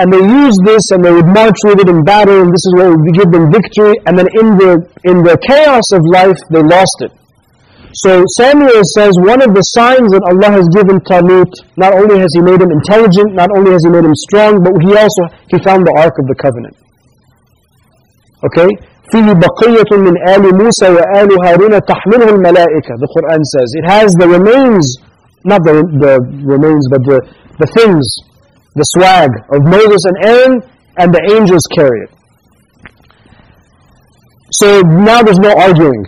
And 0.01 0.11
they 0.11 0.25
used 0.25 0.65
this 0.65 0.91
and 0.91 1.05
they 1.05 1.13
would 1.13 1.29
march 1.29 1.61
with 1.63 1.79
it 1.79 1.89
in 1.89 2.03
battle 2.03 2.41
and 2.43 2.51
this 2.51 2.65
is 2.67 2.73
what 2.75 2.89
would 2.91 3.15
give 3.15 3.31
them 3.31 3.53
victory. 3.53 3.95
And 4.09 4.19
then 4.19 4.27
in 4.33 4.57
the, 4.57 4.81
in 5.05 5.23
the 5.23 5.37
chaos 5.45 5.87
of 5.93 6.03
life, 6.09 6.41
they 6.51 6.65
lost 6.65 6.99
it. 7.05 7.13
So 8.03 8.25
Samuel 8.41 8.83
says 8.99 9.15
one 9.23 9.39
of 9.39 9.55
the 9.55 9.63
signs 9.77 10.11
that 10.11 10.25
Allah 10.27 10.51
has 10.51 10.67
given 10.75 10.99
Talut, 11.07 11.53
not 11.79 11.95
only 11.95 12.19
has 12.19 12.27
He 12.35 12.43
made 12.43 12.59
him 12.59 12.73
intelligent, 12.75 13.39
not 13.39 13.55
only 13.55 13.71
has 13.71 13.87
He 13.87 13.91
made 13.93 14.03
him 14.03 14.17
strong, 14.27 14.65
but 14.65 14.75
He 14.83 14.91
also 14.99 15.23
He 15.47 15.63
found 15.63 15.87
the 15.87 15.95
Ark 15.95 16.19
of 16.19 16.27
the 16.27 16.35
Covenant. 16.35 16.75
Okay? 18.51 18.67
فيه 19.12 19.28
بقية 19.46 19.92
من 20.06 20.14
آل 20.34 20.44
موسى 20.64 20.90
وآل 20.96 21.30
هارون 21.46 21.74
تحمله 21.92 22.30
الملائكة 22.36 22.94
The 23.04 23.10
Quran 23.16 23.42
says 23.54 23.68
it 23.82 23.86
has 23.96 24.14
the 24.22 24.28
remains, 24.28 24.86
not 25.46 25.64
the, 25.64 25.76
the 26.04 26.14
remains, 26.54 26.86
but 26.94 27.02
the, 27.10 27.20
the 27.62 27.68
things, 27.78 28.06
the 28.76 28.84
swag 28.94 29.32
of 29.54 29.60
Moses 29.64 30.02
and 30.10 30.18
Aaron, 30.30 30.54
and 30.98 31.14
the 31.14 31.22
angels 31.36 31.64
carry 31.76 32.00
it. 32.06 32.12
So 34.52 34.82
now 34.82 35.22
there's 35.24 35.40
no 35.40 35.54
arguing. 35.68 36.06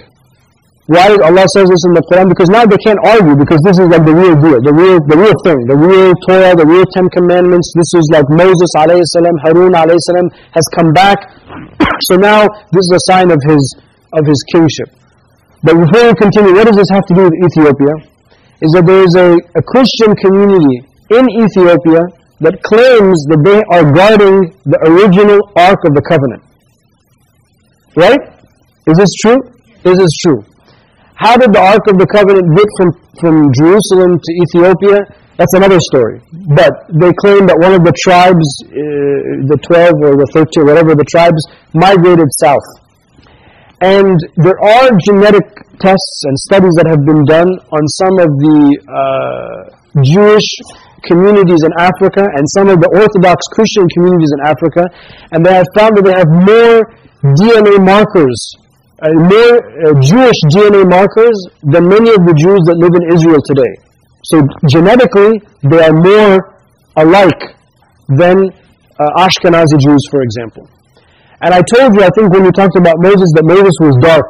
Why 0.86 1.10
Allah 1.18 1.42
says 1.50 1.66
this 1.66 1.82
in 1.82 1.98
the 1.98 2.04
Quran? 2.06 2.30
Because 2.30 2.46
now 2.46 2.62
they 2.62 2.78
can't 2.86 3.02
argue 3.02 3.34
because 3.34 3.58
this 3.66 3.74
is 3.74 3.90
like 3.90 4.06
the 4.06 4.14
real 4.14 4.38
deal, 4.38 4.62
the 4.62 4.70
real, 4.70 5.02
the 5.02 5.18
real 5.18 5.34
thing, 5.42 5.58
the 5.66 5.74
real 5.74 6.14
Torah, 6.30 6.54
the 6.54 6.62
real 6.62 6.86
Ten 6.94 7.10
Commandments. 7.10 7.74
This 7.74 7.90
is 7.98 8.06
like 8.14 8.30
Moses 8.30 8.70
alayhi 8.78 9.02
salam, 9.10 9.34
Harun 9.42 9.74
alayhi 9.74 9.98
salam 10.06 10.30
has 10.54 10.62
come 10.78 10.94
back. 10.94 11.18
so 12.06 12.14
now 12.14 12.46
this 12.70 12.86
is 12.86 13.02
a 13.02 13.02
sign 13.10 13.34
of 13.34 13.42
his, 13.50 13.66
of 14.14 14.30
his 14.30 14.38
kingship. 14.54 14.94
But 15.66 15.74
before 15.74 16.06
we 16.06 16.14
continue, 16.14 16.54
what 16.54 16.70
does 16.70 16.78
this 16.78 16.90
have 16.94 17.02
to 17.10 17.14
do 17.18 17.26
with 17.26 17.34
Ethiopia? 17.50 17.94
Is 18.62 18.70
that 18.78 18.86
there 18.86 19.02
is 19.02 19.18
a, 19.18 19.34
a 19.58 19.62
Christian 19.66 20.14
community 20.22 20.86
in 21.10 21.26
Ethiopia 21.34 22.06
that 22.46 22.62
claims 22.62 23.26
that 23.26 23.42
they 23.42 23.58
are 23.74 23.90
guarding 23.90 24.54
the 24.62 24.78
original 24.86 25.40
Ark 25.58 25.82
of 25.82 25.98
the 25.98 26.04
Covenant. 26.06 26.46
Right? 27.98 28.22
Is 28.86 28.98
this 28.98 29.10
true? 29.18 29.42
This 29.82 29.98
is 29.98 30.14
true. 30.22 30.44
How 31.16 31.36
did 31.36 31.52
the 31.56 31.60
Ark 31.64 31.88
of 31.88 31.96
the 31.96 32.04
Covenant 32.04 32.44
get 32.52 32.68
from, 32.76 32.92
from 33.16 33.34
Jerusalem 33.56 34.20
to 34.20 34.30
Ethiopia? 34.44 35.00
That's 35.40 35.56
another 35.56 35.80
story. 35.80 36.20
But 36.32 36.92
they 36.92 37.08
claim 37.16 37.48
that 37.48 37.56
one 37.56 37.72
of 37.72 37.88
the 37.88 37.96
tribes, 37.96 38.44
uh, 38.68 39.48
the 39.48 39.56
12 39.64 39.96
or 40.04 40.12
the 40.20 40.28
13, 40.36 40.68
whatever 40.68 40.92
the 40.92 41.08
tribes, 41.08 41.40
migrated 41.72 42.28
south. 42.36 42.64
And 43.80 44.16
there 44.36 44.60
are 44.60 44.92
genetic 45.08 45.44
tests 45.80 46.18
and 46.28 46.36
studies 46.52 46.76
that 46.76 46.88
have 46.88 47.04
been 47.08 47.24
done 47.24 47.48
on 47.72 47.82
some 48.00 48.16
of 48.20 48.28
the 48.36 48.60
uh, 48.84 49.76
Jewish 50.04 50.48
communities 51.08 51.64
in 51.64 51.72
Africa 51.80 52.24
and 52.24 52.44
some 52.56 52.68
of 52.68 52.80
the 52.80 52.92
Orthodox 52.92 53.40
Christian 53.56 53.88
communities 53.96 54.32
in 54.36 54.40
Africa, 54.44 54.84
and 55.32 55.44
they 55.44 55.52
have 55.52 55.68
found 55.76 55.96
that 55.96 56.04
they 56.04 56.16
have 56.16 56.28
more 56.28 56.92
DNA 57.36 57.80
markers 57.80 58.36
uh, 59.02 59.12
more 59.12 59.54
uh, 59.60 59.92
Jewish 60.00 60.38
DNA 60.48 60.88
markers 60.88 61.36
than 61.62 61.84
many 61.88 62.10
of 62.16 62.24
the 62.24 62.32
Jews 62.32 62.64
that 62.64 62.76
live 62.80 62.96
in 62.96 63.04
Israel 63.12 63.40
today. 63.44 63.72
So 64.24 64.40
genetically, 64.66 65.38
they 65.68 65.84
are 65.84 65.92
more 65.92 66.56
alike 66.96 67.56
than 68.16 68.48
uh, 68.98 69.22
Ashkenazi 69.22 69.76
Jews, 69.78 70.00
for 70.10 70.22
example. 70.22 70.64
And 71.44 71.52
I 71.52 71.60
told 71.60 71.92
you, 71.92 72.00
I 72.00 72.10
think 72.16 72.32
when 72.32 72.48
we 72.48 72.52
talked 72.56 72.76
about 72.80 72.96
Moses, 73.04 73.28
that 73.36 73.44
Moses 73.44 73.76
was 73.84 74.00
dark, 74.00 74.24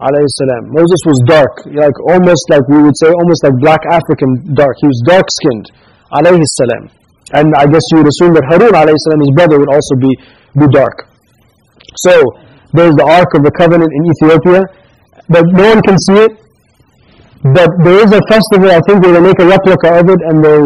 salam. 0.00 0.72
Moses 0.72 1.00
was 1.04 1.20
dark, 1.28 1.52
like 1.76 1.92
almost 2.08 2.48
like 2.48 2.64
we 2.72 2.80
would 2.80 2.96
say, 2.96 3.12
almost 3.12 3.44
like 3.44 3.52
black 3.60 3.84
African 3.92 4.56
dark. 4.56 4.72
He 4.80 4.88
was 4.88 5.04
dark-skinned, 5.04 5.68
salam. 6.08 6.88
And 7.36 7.52
I 7.54 7.68
guess 7.68 7.84
you 7.92 8.00
would 8.00 8.08
assume 8.08 8.32
that 8.34 8.48
Harun, 8.48 8.72
salam, 8.72 9.20
his 9.20 9.30
brother, 9.36 9.60
would 9.60 9.68
also 9.68 9.94
be, 10.00 10.10
be 10.56 10.66
dark. 10.72 11.04
So, 12.00 12.16
there's 12.72 12.94
the 12.94 13.06
Ark 13.06 13.34
of 13.34 13.42
the 13.42 13.50
Covenant 13.50 13.90
in 13.90 14.02
Ethiopia, 14.14 14.62
but 15.28 15.44
no 15.52 15.74
one 15.74 15.82
can 15.82 15.98
see 15.98 16.30
it. 16.30 16.32
But 17.42 17.70
there 17.82 18.04
is 18.04 18.12
a 18.12 18.20
festival, 18.28 18.68
I 18.70 18.80
think, 18.84 19.00
where 19.02 19.16
they 19.16 19.24
make 19.24 19.38
a 19.40 19.48
replica 19.48 19.96
of 19.98 20.06
it 20.12 20.20
and 20.28 20.44
they 20.44 20.60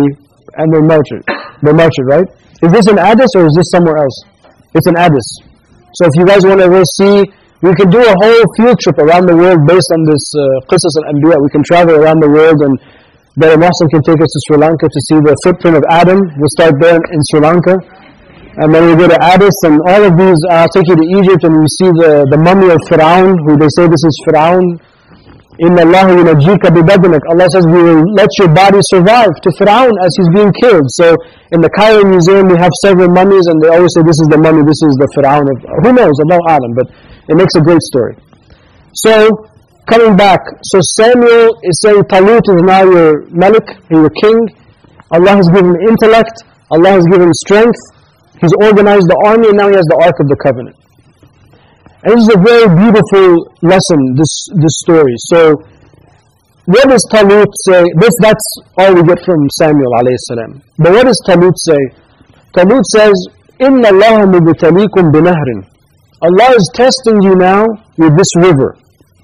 and 0.58 0.66
they 0.72 0.82
march 0.82 1.06
it. 1.10 1.22
They 1.62 1.72
march 1.72 1.94
it, 1.98 2.06
right? 2.06 2.26
Is 2.62 2.70
this 2.72 2.86
in 2.88 2.98
Addis 2.98 3.30
or 3.36 3.46
is 3.46 3.54
this 3.54 3.70
somewhere 3.70 3.98
else? 3.98 4.16
It's 4.74 4.86
in 4.86 4.96
Addis. 4.96 5.26
So 5.94 6.06
if 6.06 6.14
you 6.18 6.26
guys 6.26 6.44
want 6.44 6.60
to 6.60 6.68
go 6.68 6.82
see, 6.98 7.22
we 7.62 7.72
can 7.74 7.90
do 7.90 8.02
a 8.02 8.14
whole 8.22 8.44
field 8.58 8.78
trip 8.80 8.98
around 8.98 9.26
the 9.26 9.36
world 9.36 9.62
based 9.66 9.90
on 9.94 10.02
this 10.04 10.24
uh, 10.34 10.66
Qisas 10.66 10.94
al-Anbiya. 11.00 11.38
We 11.42 11.48
can 11.50 11.62
travel 11.62 11.94
around 11.94 12.20
the 12.20 12.28
world 12.30 12.60
and 12.60 12.74
a 13.42 13.58
Muslim 13.58 13.88
can 13.90 14.02
take 14.02 14.20
us 14.20 14.30
to 14.30 14.40
Sri 14.46 14.56
Lanka 14.58 14.86
to 14.86 15.00
see 15.10 15.18
the 15.18 15.34
footprint 15.42 15.76
of 15.76 15.84
Adam. 15.90 16.22
We'll 16.38 16.54
start 16.54 16.74
there 16.80 16.98
in 16.98 17.20
Sri 17.30 17.40
Lanka. 17.40 17.78
And 18.54 18.70
then 18.70 18.86
we 18.86 18.94
go 18.94 19.10
to 19.10 19.18
Addis, 19.18 19.54
and 19.66 19.82
all 19.82 20.02
of 20.06 20.14
these 20.14 20.38
uh, 20.46 20.70
take 20.70 20.86
you 20.86 20.94
to 20.94 21.06
Egypt, 21.18 21.42
and 21.42 21.58
we 21.58 21.66
see 21.74 21.90
the, 21.90 22.22
the 22.30 22.38
mummy 22.38 22.70
of 22.70 22.78
Pharaoh, 22.86 23.34
who 23.34 23.58
they 23.58 23.66
say 23.74 23.90
this 23.90 24.06
is 24.06 24.14
Pharaoh. 24.22 24.62
In 25.58 25.74
Allah 25.74 26.06
Allah 26.06 27.46
says, 27.50 27.66
We 27.66 27.82
will 27.82 28.02
let 28.14 28.30
your 28.38 28.50
body 28.54 28.78
survive 28.94 29.34
to 29.42 29.50
Pharaoh 29.58 29.90
as 30.02 30.10
he's 30.18 30.30
being 30.30 30.54
killed. 30.62 30.86
So 30.94 31.18
in 31.50 31.62
the 31.62 31.70
Cairo 31.74 32.06
Museum, 32.06 32.46
we 32.46 32.54
have 32.58 32.70
several 32.82 33.10
mummies, 33.10 33.46
and 33.50 33.58
they 33.58 33.74
always 33.74 33.90
say, 33.94 34.06
This 34.06 34.22
is 34.22 34.30
the 34.30 34.38
mummy, 34.38 34.62
this 34.62 34.78
is 34.86 34.94
the 35.02 35.10
Pharaoh. 35.18 35.42
Of, 35.42 35.58
who 35.82 35.90
knows? 35.90 36.14
Allahu 36.22 36.42
a'lam." 36.46 36.78
But 36.78 36.86
it 37.26 37.34
makes 37.34 37.54
a 37.58 37.62
great 37.62 37.82
story. 37.82 38.14
So, 39.02 39.50
coming 39.90 40.14
back, 40.14 40.38
so 40.70 40.78
Samuel 40.94 41.58
is 41.66 41.74
saying, 41.82 42.06
Talut 42.06 42.46
is 42.54 42.62
now 42.62 42.86
your 42.86 43.26
Malik, 43.34 43.66
your 43.90 44.10
king. 44.22 44.38
Allah 45.10 45.42
has 45.42 45.50
given 45.50 45.74
intellect, 45.90 46.46
Allah 46.70 47.02
has 47.02 47.06
given 47.10 47.34
strength. 47.34 47.78
He's 48.41 48.55
organized 48.63 49.07
the 49.11 49.19
army 49.27 49.49
and 49.51 49.57
now 49.57 49.67
he 49.67 49.75
has 49.75 49.83
the 49.91 49.99
Ark 49.99 50.15
of 50.23 50.27
the 50.31 50.39
Covenant. 50.39 50.75
And 52.07 52.15
this 52.15 52.23
is 52.23 52.31
a 52.31 52.39
very 52.39 52.67
beautiful 52.71 53.51
lesson, 53.59 53.99
this, 54.15 54.31
this 54.63 54.75
story. 54.87 55.11
So, 55.27 55.59
what 56.71 56.87
does 56.87 57.03
Talut 57.11 57.51
say? 57.67 57.83
This, 57.99 58.15
that's 58.23 58.47
all 58.79 58.95
we 58.95 59.03
get 59.03 59.19
from 59.25 59.43
Samuel 59.59 59.91
alayhi 59.99 60.15
salam. 60.31 60.61
But 60.79 60.95
what 60.95 61.03
does 61.11 61.19
Talut 61.27 61.57
say? 61.59 61.81
Talut 62.55 62.85
says, 62.95 63.17
إِنَّ 63.59 63.83
اللَّهَ 63.83 64.15
مُبْتَلِيكُمْ 64.31 65.05
بِنَهْرٍ 65.11 65.49
Allah 66.21 66.49
is 66.55 66.69
testing 66.73 67.21
you 67.21 67.35
now 67.35 67.65
with 67.97 68.15
this 68.15 68.31
river. 68.39 68.77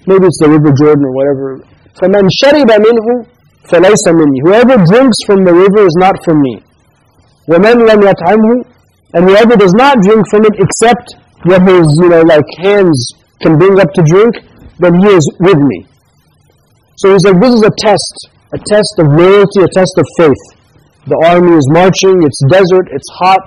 Maybe 0.08 0.28
it's 0.28 0.40
the 0.44 0.50
river 0.50 0.76
Jordan 0.76 1.06
or 1.06 1.14
whatever. 1.16 1.48
فَمَنْ 1.96 2.28
شَرِبَ 2.44 2.68
مِنْهُ 2.68 3.08
فَلَيْسَ 3.72 4.04
مِنِّي 4.12 4.40
Whoever 4.44 4.76
drinks 4.84 5.18
from 5.26 5.46
the 5.46 5.54
river 5.54 5.88
is 5.88 5.96
not 5.96 6.20
from 6.26 6.42
me. 6.42 6.60
وَمَنْ 7.48 7.88
لَمْ 7.88 8.00
يَطْعَمْهُ 8.04 8.69
and 9.15 9.29
whoever 9.29 9.57
does 9.57 9.75
not 9.75 10.01
drink 10.03 10.29
from 10.29 10.45
it 10.45 10.55
except 10.59 11.17
what 11.45 11.63
his, 11.63 11.87
you 12.01 12.09
know, 12.09 12.23
like 12.23 12.45
hands 12.59 13.13
can 13.41 13.59
bring 13.59 13.81
up 13.81 13.93
to 13.95 14.03
drink, 14.03 14.37
then 14.79 14.95
he 15.01 15.07
is 15.07 15.27
with 15.41 15.59
me. 15.59 15.87
So 16.97 17.13
he's 17.13 17.25
like, 17.25 17.41
this 17.41 17.55
is 17.55 17.63
a 17.63 17.73
test, 17.79 18.29
a 18.53 18.59
test 18.59 18.95
of 18.99 19.07
loyalty, 19.09 19.63
a 19.63 19.69
test 19.73 19.95
of 19.97 20.07
faith. 20.19 20.43
The 21.07 21.17
army 21.25 21.57
is 21.57 21.67
marching, 21.73 22.23
it's 22.23 22.41
desert, 22.53 22.89
it's 22.93 23.09
hot. 23.17 23.41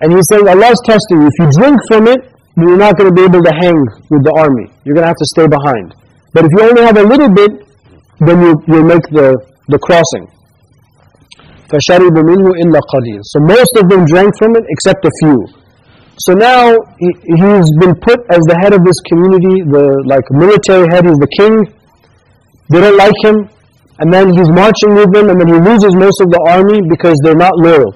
And 0.00 0.12
he's 0.12 0.26
saying, 0.28 0.48
Allah's 0.48 0.80
testing 0.84 1.22
you. 1.22 1.30
If 1.30 1.36
you 1.38 1.48
drink 1.62 1.78
from 1.86 2.08
it, 2.08 2.20
you're 2.56 2.76
not 2.76 2.98
going 2.98 3.08
to 3.08 3.14
be 3.14 3.22
able 3.22 3.42
to 3.42 3.54
hang 3.54 3.78
with 4.10 4.22
the 4.26 4.34
army. 4.36 4.66
You're 4.84 4.94
going 4.94 5.06
to 5.06 5.12
have 5.14 5.22
to 5.22 5.30
stay 5.30 5.46
behind. 5.46 5.94
But 6.32 6.44
if 6.44 6.50
you 6.52 6.60
only 6.62 6.82
have 6.82 6.98
a 6.98 7.02
little 7.02 7.30
bit, 7.30 7.66
then 8.18 8.42
you, 8.42 8.62
you'll 8.66 8.84
make 8.84 9.06
the, 9.14 9.38
the 9.68 9.78
crossing. 9.78 10.26
فَشَرِبُ 11.73 12.15
مِنْهُ 12.17 12.47
إِلَّا 12.63 12.79
قَلِيلٌ 12.93 13.19
So 13.23 13.39
most 13.41 13.73
of 13.77 13.89
them 13.89 14.05
drank 14.05 14.33
from 14.37 14.55
it 14.55 14.63
except 14.69 15.05
a 15.05 15.11
few. 15.21 15.37
So 16.25 16.33
now 16.33 16.75
he, 16.99 17.09
he's 17.23 17.69
been 17.79 17.95
put 17.95 18.19
as 18.29 18.41
the 18.49 18.57
head 18.59 18.73
of 18.73 18.83
this 18.83 18.99
community, 19.07 19.63
the 19.63 20.03
like 20.05 20.25
military 20.31 20.87
head, 20.91 21.05
he's 21.05 21.17
the 21.17 21.31
king. 21.39 21.53
They 22.69 22.81
don't 22.81 22.97
like 22.97 23.15
him. 23.23 23.47
And 23.99 24.11
then 24.11 24.33
he's 24.33 24.49
marching 24.49 24.95
with 24.95 25.11
them 25.13 25.29
and 25.29 25.39
then 25.39 25.47
he 25.47 25.59
loses 25.59 25.95
most 25.95 26.19
of 26.21 26.27
the 26.31 26.41
army 26.47 26.81
because 26.89 27.19
they're 27.23 27.39
not 27.39 27.55
loyal. 27.57 27.95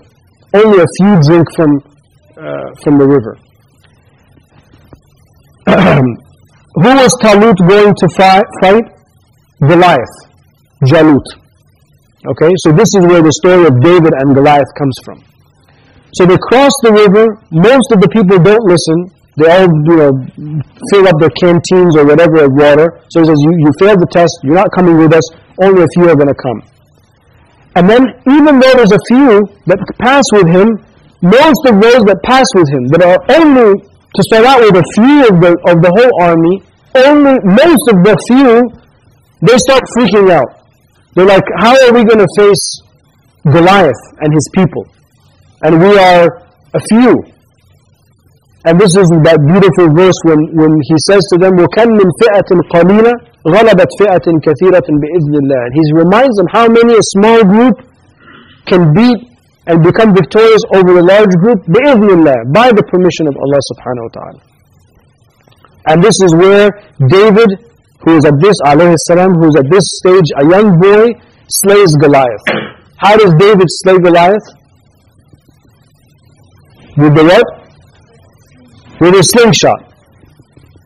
Only 0.54 0.80
a 0.80 0.90
few 1.00 1.14
drink 1.28 1.48
from, 1.56 1.72
uh, 2.38 2.70
from 2.84 2.98
the 2.98 3.08
river. 3.08 3.36
Who 6.76 6.90
was 6.96 7.12
Talut 7.22 7.58
going 7.68 7.94
to 7.96 8.08
fight? 8.10 8.44
fight? 8.62 8.84
Goliath. 9.62 10.16
Jalut. 10.86 11.24
Okay, 12.27 12.51
so 12.67 12.73
this 12.73 12.91
is 12.99 13.07
where 13.07 13.23
the 13.23 13.31
story 13.31 13.63
of 13.63 13.79
David 13.79 14.11
and 14.19 14.35
Goliath 14.35 14.67
comes 14.75 14.97
from. 15.05 15.23
So 16.19 16.27
they 16.27 16.35
cross 16.51 16.73
the 16.83 16.91
river. 16.91 17.39
Most 17.55 17.95
of 17.95 18.03
the 18.03 18.11
people 18.11 18.43
don't 18.43 18.67
listen. 18.67 19.07
They 19.39 19.47
all, 19.47 19.71
you 19.71 19.97
know, 20.03 20.11
fill 20.91 21.07
up 21.07 21.15
their 21.23 21.31
canteens 21.39 21.95
or 21.95 22.03
whatever 22.03 22.43
of 22.43 22.51
water. 22.59 22.99
So 23.15 23.23
he 23.23 23.27
says, 23.31 23.39
you, 23.39 23.55
you 23.63 23.71
failed 23.79 24.03
the 24.03 24.11
test. 24.11 24.35
You're 24.43 24.59
not 24.59 24.67
coming 24.75 24.99
with 24.99 25.15
us. 25.15 25.23
Only 25.63 25.87
a 25.87 25.91
few 25.95 26.11
are 26.11 26.19
going 26.19 26.33
to 26.33 26.41
come. 26.43 26.59
And 27.79 27.87
then, 27.87 28.03
even 28.27 28.59
though 28.59 28.75
there's 28.75 28.91
a 28.91 29.05
few 29.07 29.47
that 29.71 29.79
pass 30.03 30.27
with 30.35 30.51
him, 30.51 30.67
most 31.23 31.63
of 31.71 31.79
those 31.79 32.03
that 32.11 32.19
pass 32.27 32.51
with 32.59 32.67
him, 32.67 32.91
that 32.91 33.03
are 33.07 33.23
only, 33.39 33.79
to 33.79 34.21
start 34.27 34.43
out 34.43 34.59
with, 34.59 34.75
a 34.75 34.87
few 34.99 35.23
of 35.31 35.39
the, 35.39 35.55
of 35.71 35.79
the 35.87 35.93
whole 35.95 36.11
army, 36.19 36.67
only 36.99 37.39
most 37.47 37.85
of 37.95 38.03
the 38.03 38.19
few, 38.27 38.67
they 39.47 39.55
start 39.55 39.87
freaking 39.95 40.35
out. 40.35 40.58
They're 41.18 41.26
like, 41.26 41.46
how 41.60 41.74
are 41.74 41.94
we 41.94 42.04
going 42.04 42.20
to 42.20 42.32
face 42.38 42.82
Goliath 43.46 44.04
and 44.22 44.34
his 44.34 44.50
people? 44.54 44.88
And 45.62 45.80
we 45.80 45.98
are 45.98 46.26
a 46.74 46.82
few. 46.90 47.24
And 48.66 48.80
this 48.80 48.96
is 48.96 49.12
that 49.28 49.38
beautiful 49.44 49.92
verse 49.92 50.16
when, 50.24 50.40
when 50.56 50.74
he 50.88 50.96
says 51.06 51.22
to 51.36 51.38
them, 51.38 51.60
وَكَمْ 51.60 51.88
مِنْ 52.00 52.08
فِئَةٍ 52.24 52.50
قَلِيلَةٍ 52.72 53.14
غَلَبَتْ 53.44 53.90
فِئَةٍ 54.00 54.28
كَثِيرَةٍ 54.40 54.88
بِإِذْنِ 54.88 55.34
اللَّهِ 55.36 55.62
And 55.68 55.74
he 55.76 55.84
reminds 55.94 56.36
them 56.40 56.48
how 56.50 56.68
many 56.72 56.96
a 56.96 57.06
small 57.12 57.44
group 57.44 57.76
can 58.66 58.94
beat 58.94 59.20
and 59.68 59.84
become 59.84 60.16
victorious 60.16 60.64
over 60.74 61.00
a 61.00 61.04
large 61.04 61.36
group 61.44 61.60
بِإِذْنِ 61.68 62.08
اللَّهِ 62.08 62.54
by 62.54 62.72
the 62.72 62.84
permission 62.88 63.28
of 63.28 63.36
Allah 63.36 63.62
subhanahu 63.72 64.08
wa 64.08 64.14
ta'ala. 64.16 64.42
And 65.88 66.02
this 66.02 66.16
is 66.24 66.34
where 66.34 66.72
David 67.12 67.67
who 68.05 68.17
is 68.17 68.25
at 68.25 68.35
this, 68.41 68.57
alayhi 68.65 68.95
who 69.37 69.49
is 69.49 69.57
at 69.57 69.67
this 69.71 69.85
stage, 69.99 70.29
a 70.39 70.45
young 70.49 70.79
boy, 70.81 71.13
slays 71.49 71.97
Goliath. 71.97 72.45
How 72.99 73.17
does 73.17 73.35
David 73.35 73.67
slay 73.69 73.99
Goliath? 73.99 74.47
With 76.97 77.15
the 77.15 77.25
what? 77.25 77.47
With 79.01 79.15
a 79.15 79.23
slingshot. 79.23 79.83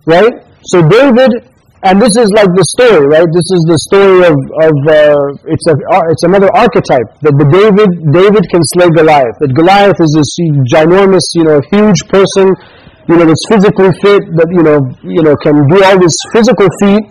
Right? 0.05 0.33
So 0.65 0.87
David, 0.89 1.49
and 1.85 2.01
this 2.01 2.17
is 2.17 2.31
like 2.31 2.53
the 2.55 2.65
story, 2.79 3.07
right? 3.09 3.27
This 3.33 3.49
is 3.57 3.63
the 3.67 3.79
story 3.91 4.23
of, 4.29 4.37
of 4.63 4.75
uh, 4.87 5.51
it's, 5.51 5.67
a, 5.67 5.75
it's 6.13 6.23
another 6.23 6.53
archetype, 6.55 7.09
that 7.27 7.35
the 7.35 7.49
David, 7.49 7.91
David 8.13 8.45
can 8.53 8.63
slay 8.77 8.89
Goliath. 8.95 9.35
That 9.41 9.53
Goliath 9.57 9.99
is 9.99 10.13
this 10.15 10.31
ginormous, 10.71 11.27
you 11.35 11.45
know, 11.45 11.59
huge 11.73 12.07
person, 12.07 12.55
you 13.09 13.17
know, 13.17 13.27
that's 13.27 13.45
physically 13.51 13.91
fit, 14.03 14.23
that, 14.39 14.49
you 14.51 14.63
know, 14.63 14.79
you 15.03 15.23
know, 15.23 15.35
can 15.43 15.67
do 15.67 15.79
all 15.83 15.99
this 15.99 16.15
physical 16.33 16.69
feat. 16.81 17.03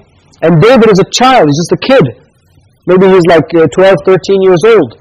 And 0.41 0.61
David 0.61 0.89
is 0.89 0.99
a 0.99 1.09
child, 1.11 1.49
he's 1.49 1.59
just 1.59 1.73
a 1.77 1.81
kid. 1.81 2.05
Maybe 2.87 3.05
he's 3.07 3.25
like 3.29 3.45
uh, 3.53 3.67
12, 3.77 3.95
13 4.05 4.41
years 4.41 4.63
old. 4.65 4.97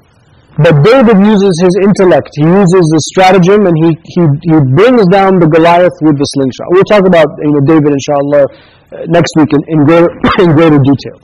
But 0.59 0.83
David 0.83 1.17
uses 1.23 1.55
his 1.63 1.73
intellect, 1.81 2.29
he 2.35 2.43
uses 2.43 2.83
the 2.91 3.01
stratagem, 3.09 3.65
and 3.65 3.75
he, 3.79 3.89
he, 4.03 4.23
he 4.51 4.57
brings 4.75 5.07
down 5.07 5.39
the 5.39 5.47
Goliath 5.47 5.95
with 6.03 6.19
the 6.19 6.27
slingshot. 6.35 6.67
We'll 6.75 6.89
talk 6.91 7.07
about 7.07 7.31
you 7.39 7.55
know, 7.55 7.63
David, 7.63 7.95
inshallah, 7.95 8.43
uh, 8.45 9.07
next 9.07 9.31
week 9.39 9.49
in, 9.55 9.63
in, 9.71 9.79
greater, 9.87 10.11
in 10.43 10.51
greater 10.51 10.77
detail. 10.77 11.17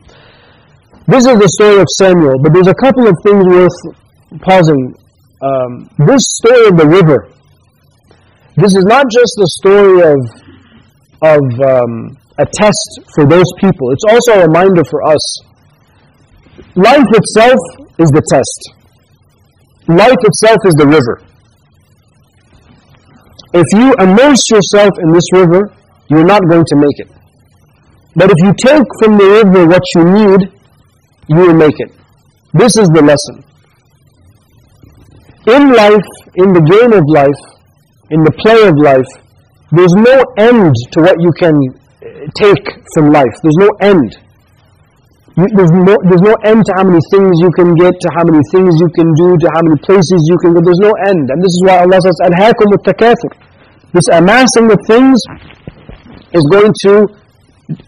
This 1.11 1.27
is 1.27 1.35
the 1.35 1.51
story 1.59 1.79
of 1.79 1.87
Samuel, 1.99 2.39
but 2.41 2.55
there's 2.55 2.71
a 2.71 2.79
couple 2.79 3.07
of 3.07 3.15
things 3.23 3.43
worth 3.45 3.79
pausing. 4.41 4.95
Um, 5.43 5.91
this 6.07 6.23
story 6.41 6.67
of 6.71 6.75
the 6.79 6.87
river, 6.87 7.29
this 8.57 8.75
is 8.75 8.85
not 8.85 9.05
just 9.11 9.33
the 9.37 9.49
story 9.61 10.01
of, 10.01 10.19
of 11.21 11.41
um, 11.61 12.17
a 12.39 12.45
test 12.45 12.89
for 13.13 13.25
those 13.25 13.45
people. 13.61 13.91
It's 13.91 14.03
also 14.09 14.41
a 14.41 14.47
reminder 14.47 14.83
for 14.83 15.05
us. 15.05 15.23
Life 16.75 17.05
itself 17.13 17.59
is 17.99 18.09
the 18.09 18.23
test. 18.29 18.73
Life 19.87 20.17
itself 20.25 20.57
is 20.65 20.73
the 20.73 20.87
river. 20.87 21.21
If 23.53 23.67
you 23.73 23.93
immerse 24.01 24.49
yourself 24.49 24.91
in 25.03 25.13
this 25.13 25.31
river, 25.33 25.71
you're 26.09 26.25
not 26.25 26.41
going 26.49 26.65
to 26.65 26.75
make 26.75 26.97
it. 26.97 27.11
But 28.15 28.31
if 28.31 28.37
you 28.41 28.53
take 28.57 28.87
from 28.99 29.17
the 29.17 29.43
river 29.43 29.67
what 29.67 29.83
you 29.93 30.03
need, 30.03 30.51
you 31.27 31.35
will 31.35 31.53
make 31.53 31.79
it. 31.79 31.91
This 32.53 32.75
is 32.77 32.89
the 32.89 33.03
lesson. 33.05 33.43
In 35.45 35.73
life, 35.73 36.09
in 36.35 36.53
the 36.53 36.61
game 36.61 36.93
of 36.93 37.03
life, 37.07 37.56
in 38.10 38.24
the 38.24 38.34
play 38.44 38.68
of 38.68 38.76
life, 38.76 39.08
there's 39.72 39.96
no 39.96 40.20
end 40.36 40.74
to 40.92 40.98
what 41.00 41.16
you 41.16 41.32
can 41.40 41.56
uh, 41.56 42.28
take 42.36 42.60
from 42.92 43.08
life. 43.08 43.32
There's 43.40 43.56
no 43.56 43.72
end. 43.80 44.12
there's, 45.32 45.72
no, 45.72 45.96
there's 46.04 46.20
no 46.20 46.36
end 46.44 46.60
to 46.68 46.72
how 46.76 46.84
many 46.84 47.00
things 47.08 47.40
you 47.40 47.48
can 47.56 47.72
get, 47.80 47.96
to 48.04 48.08
how 48.12 48.24
many 48.28 48.44
things 48.52 48.76
you 48.76 48.90
can 48.92 49.08
do, 49.16 49.32
to 49.40 49.48
how 49.56 49.64
many 49.64 49.80
places 49.80 50.20
you 50.28 50.36
can 50.44 50.52
go. 50.52 50.60
There's 50.60 50.84
no 50.84 50.92
end. 51.08 51.24
And 51.32 51.40
this 51.40 51.56
is 51.56 51.62
why 51.64 51.80
Allah 51.80 52.04
says, 52.04 52.20
أَلْهَاكُمُ 52.20 52.68
التَّكَاثُرُ 52.84 53.32
This 53.96 54.08
amassing 54.12 54.68
of 54.68 54.80
things 54.84 55.16
is 56.36 56.44
going 56.52 56.72
to 56.84 57.08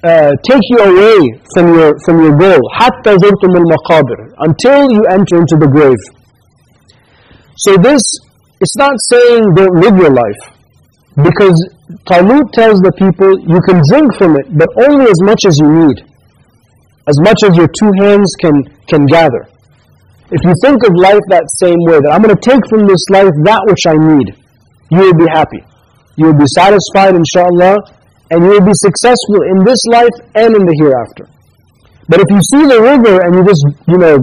uh, 0.08 0.32
take 0.48 0.64
you 0.72 0.78
away 0.80 1.36
from 1.52 1.68
your, 1.76 1.92
from 2.00 2.24
your 2.24 2.32
goal. 2.32 2.64
حَتَّى 2.80 3.12
زُرْتُمُ 3.12 3.52
الْمَقَابِرِ 3.60 4.40
Until 4.40 4.90
you 4.90 5.04
enter 5.12 5.36
into 5.36 5.56
the 5.60 5.68
grave. 5.68 6.00
So 7.56 7.76
this 7.76 8.00
it's 8.61 8.75
not 8.77 8.93
saying 9.11 9.41
don't 9.55 9.75
live 9.79 9.95
your 9.97 10.11
life. 10.11 10.41
Because 11.15 11.57
Talut 12.05 12.51
tells 12.53 12.79
the 12.79 12.91
people, 12.93 13.31
you 13.39 13.59
can 13.67 13.81
drink 13.87 14.13
from 14.17 14.37
it, 14.37 14.45
but 14.57 14.69
only 14.87 15.09
as 15.09 15.19
much 15.21 15.45
as 15.45 15.57
you 15.59 15.67
need. 15.67 15.97
as 17.09 17.17
much 17.25 17.41
as 17.43 17.57
your 17.57 17.67
two 17.67 17.91
hands 17.97 18.29
can, 18.39 18.61
can 18.85 19.05
gather. 19.07 19.49
If 20.29 20.45
you 20.45 20.53
think 20.61 20.85
of 20.85 20.93
life 20.93 21.25
that 21.33 21.45
same 21.57 21.81
way, 21.89 21.97
that 22.05 22.13
I'm 22.13 22.21
going 22.21 22.35
to 22.35 22.43
take 22.45 22.61
from 22.69 22.85
this 22.85 23.01
life 23.09 23.33
that 23.49 23.61
which 23.65 23.83
I 23.89 23.97
need, 23.97 24.27
you 24.93 25.01
will 25.09 25.17
be 25.17 25.25
happy. 25.33 25.65
You 26.21 26.29
will 26.29 26.37
be 26.37 26.49
satisfied, 26.53 27.17
inshallah, 27.17 27.81
and 28.29 28.45
you 28.45 28.49
will 28.53 28.67
be 28.69 28.77
successful 28.77 29.41
in 29.49 29.65
this 29.65 29.81
life 29.89 30.13
and 30.37 30.53
in 30.53 30.63
the 30.69 30.75
hereafter. 30.77 31.25
But 32.05 32.21
if 32.21 32.29
you 32.29 32.41
see 32.45 32.63
the 32.69 32.77
river 32.77 33.25
and 33.25 33.33
you 33.33 33.41
just, 33.41 33.65
you 33.89 33.97
know, 33.97 34.15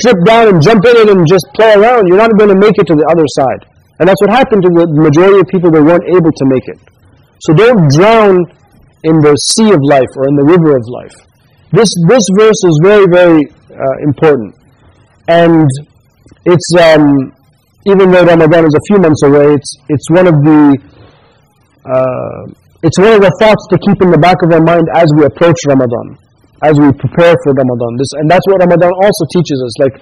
strip 0.00 0.18
down 0.24 0.48
and 0.48 0.62
jump 0.62 0.84
in 0.84 0.96
it 0.96 1.08
and 1.08 1.26
just 1.26 1.46
play 1.54 1.74
around, 1.74 2.06
you're 2.08 2.18
not 2.18 2.32
going 2.38 2.50
to 2.50 2.58
make 2.58 2.74
it 2.78 2.86
to 2.86 2.94
the 2.94 3.06
other 3.10 3.24
side. 3.38 3.62
And 3.98 4.08
that's 4.08 4.20
what 4.20 4.30
happened 4.30 4.62
to 4.62 4.70
the 4.70 4.86
majority 4.92 5.40
of 5.40 5.46
people 5.48 5.70
that 5.70 5.82
weren't 5.82 6.04
able 6.10 6.32
to 6.32 6.44
make 6.46 6.66
it. 6.68 6.78
So 7.40 7.54
don't 7.54 7.88
drown 7.90 8.44
in 9.04 9.20
the 9.20 9.34
sea 9.36 9.70
of 9.72 9.80
life 9.82 10.10
or 10.16 10.28
in 10.28 10.36
the 10.36 10.44
river 10.44 10.76
of 10.76 10.84
life. 10.88 11.16
This, 11.72 11.88
this 12.08 12.24
verse 12.36 12.60
is 12.66 12.80
very, 12.82 13.06
very 13.06 13.46
uh, 13.70 13.96
important. 14.02 14.54
And 15.28 15.66
it's, 16.44 16.68
um, 16.78 17.32
even 17.86 18.10
though 18.10 18.24
Ramadan 18.24 18.66
is 18.66 18.74
a 18.74 18.84
few 18.88 18.98
months 18.98 19.22
away, 19.22 19.54
it's, 19.54 19.76
it's 19.88 20.10
one 20.10 20.26
of 20.26 20.34
the, 20.42 20.78
uh, 21.86 22.52
it's 22.82 22.98
one 22.98 23.14
of 23.14 23.22
the 23.22 23.32
thoughts 23.40 23.66
to 23.70 23.78
keep 23.78 24.02
in 24.02 24.10
the 24.10 24.18
back 24.18 24.36
of 24.42 24.52
our 24.52 24.62
mind 24.62 24.86
as 24.94 25.10
we 25.16 25.24
approach 25.24 25.56
Ramadan, 25.66 26.18
as 26.62 26.80
we 26.80 26.88
prepare 26.92 27.36
for 27.44 27.52
Ramadan. 27.52 27.92
This, 27.98 28.12
and 28.20 28.30
that's 28.30 28.46
what 28.48 28.60
Ramadan 28.60 28.92
also 29.02 29.24
teaches 29.32 29.58
us. 29.60 29.72
Like, 29.80 29.94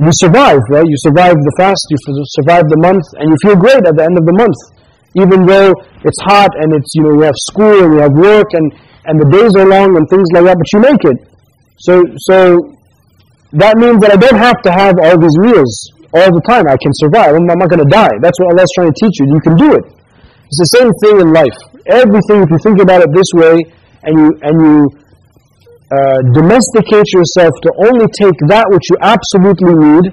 you 0.00 0.12
survive, 0.12 0.60
right? 0.72 0.86
You 0.88 0.96
survive 1.04 1.36
the 1.36 1.54
fast, 1.58 1.84
you 1.92 1.98
survive 2.40 2.64
the 2.72 2.80
month, 2.80 3.04
and 3.20 3.28
you 3.28 3.36
feel 3.44 3.56
great 3.56 3.84
at 3.84 3.92
the 3.96 4.04
end 4.04 4.16
of 4.16 4.24
the 4.24 4.32
month. 4.32 4.56
Even 5.20 5.44
though 5.44 5.76
it's 6.00 6.20
hot 6.24 6.48
and 6.64 6.72
it's, 6.72 6.88
you 6.96 7.04
know, 7.04 7.12
you 7.20 7.24
have 7.28 7.36
school 7.52 7.84
and 7.84 7.92
you 7.92 8.00
have 8.00 8.16
work 8.16 8.48
and, 8.56 8.72
and 9.04 9.20
the 9.20 9.28
days 9.28 9.52
are 9.52 9.68
long 9.68 9.92
and 9.92 10.08
things 10.08 10.24
like 10.32 10.48
that, 10.48 10.56
but 10.56 10.68
you 10.72 10.80
make 10.80 11.04
it. 11.04 11.18
So, 11.76 12.00
so 12.32 12.72
that 13.52 13.76
means 13.76 14.00
that 14.00 14.16
I 14.16 14.16
don't 14.16 14.40
have 14.40 14.56
to 14.64 14.72
have 14.72 14.96
all 14.96 15.20
these 15.20 15.36
meals 15.36 15.72
all 16.16 16.32
the 16.32 16.40
time. 16.48 16.64
I 16.64 16.80
can 16.80 16.92
survive. 16.96 17.36
I'm 17.36 17.44
not 17.44 17.68
going 17.68 17.84
to 17.84 17.92
die. 17.92 18.16
That's 18.24 18.40
what 18.40 18.56
Allah's 18.56 18.72
trying 18.72 18.88
to 18.88 18.96
teach 18.96 19.20
you. 19.20 19.28
You 19.28 19.40
can 19.44 19.56
do 19.60 19.76
it. 19.76 19.84
It's 20.48 20.60
the 20.64 20.72
same 20.80 20.90
thing 21.04 21.20
in 21.20 21.28
life. 21.32 21.56
Everything, 21.92 22.44
if 22.44 22.48
you 22.48 22.60
think 22.64 22.80
about 22.80 23.04
it 23.04 23.12
this 23.12 23.28
way, 23.36 23.60
and 24.04 24.12
you 24.16 24.28
and 24.42 24.54
you 24.60 24.76
uh, 25.92 26.24
domesticate 26.32 27.04
yourself 27.12 27.52
to 27.60 27.70
only 27.84 28.08
take 28.16 28.32
that 28.48 28.64
which 28.72 28.88
you 28.88 28.96
absolutely 29.04 29.76
need, 29.76 30.04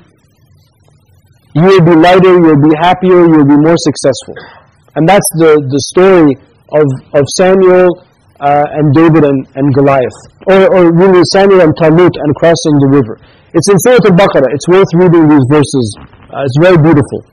you 1.56 1.64
will 1.64 1.86
be 1.88 1.96
lighter, 1.96 2.36
you'll 2.36 2.60
be 2.60 2.76
happier, 2.84 3.24
you'll 3.32 3.48
be 3.48 3.56
more 3.56 3.80
successful. 3.80 4.36
And 5.00 5.08
that's 5.08 5.26
the, 5.40 5.56
the 5.56 5.82
story 5.96 6.36
of, 6.76 6.88
of 7.16 7.24
Samuel 7.40 7.88
uh, 8.44 8.68
and 8.76 8.92
David 8.92 9.24
and, 9.24 9.40
and 9.56 9.72
Goliath. 9.72 10.20
Or, 10.52 10.68
or 10.68 10.82
really 10.92 11.24
Samuel 11.32 11.64
and 11.64 11.74
Talut 11.80 12.12
and 12.12 12.30
crossing 12.36 12.76
the 12.84 12.90
river. 12.92 13.16
It's 13.56 13.70
in 13.72 13.80
Surah 13.80 14.04
Al-Baqarah. 14.04 14.52
It's 14.52 14.68
worth 14.68 14.92
reading 15.00 15.32
these 15.32 15.48
verses. 15.48 15.88
Uh, 16.28 16.44
it's 16.44 16.60
very 16.60 16.78
beautiful. 16.78 17.24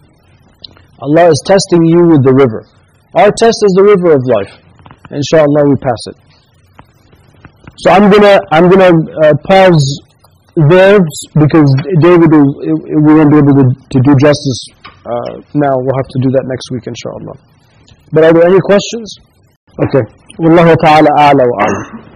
Allah 1.02 1.28
is 1.34 1.42
testing 1.44 1.84
you 1.84 2.14
with 2.14 2.22
the 2.22 2.32
river. 2.32 2.64
Our 3.18 3.28
test 3.34 3.58
is 3.66 3.72
the 3.74 3.84
river 3.84 4.14
of 4.14 4.22
life. 4.24 4.54
Inshallah, 5.10 5.68
we 5.68 5.76
pass 5.76 6.02
it. 6.14 6.25
So 7.78 7.90
I'm 7.90 8.10
gonna 8.10 8.38
I'm 8.52 8.68
gonna 8.70 8.92
uh, 9.22 9.34
pause 9.44 9.84
there 10.56 10.98
because 11.36 11.68
David 12.00 12.32
will, 12.32 12.48
we 13.04 13.12
won't 13.14 13.30
be 13.30 13.38
able 13.38 13.54
to, 13.60 13.66
to 13.68 13.98
do 14.00 14.12
justice 14.16 14.60
uh, 15.04 15.36
now. 15.54 15.76
We'll 15.76 15.96
have 16.00 16.08
to 16.08 16.20
do 16.22 16.30
that 16.32 16.44
next 16.48 16.70
week, 16.72 16.86
inshallah. 16.86 17.36
But 18.12 18.24
are 18.24 18.32
there 18.32 18.46
any 18.48 18.60
questions? 18.60 19.18
Okay. 19.84 20.02
Wallahu 20.38 20.74
ta'ala 20.82 21.10
a'la. 21.20 22.15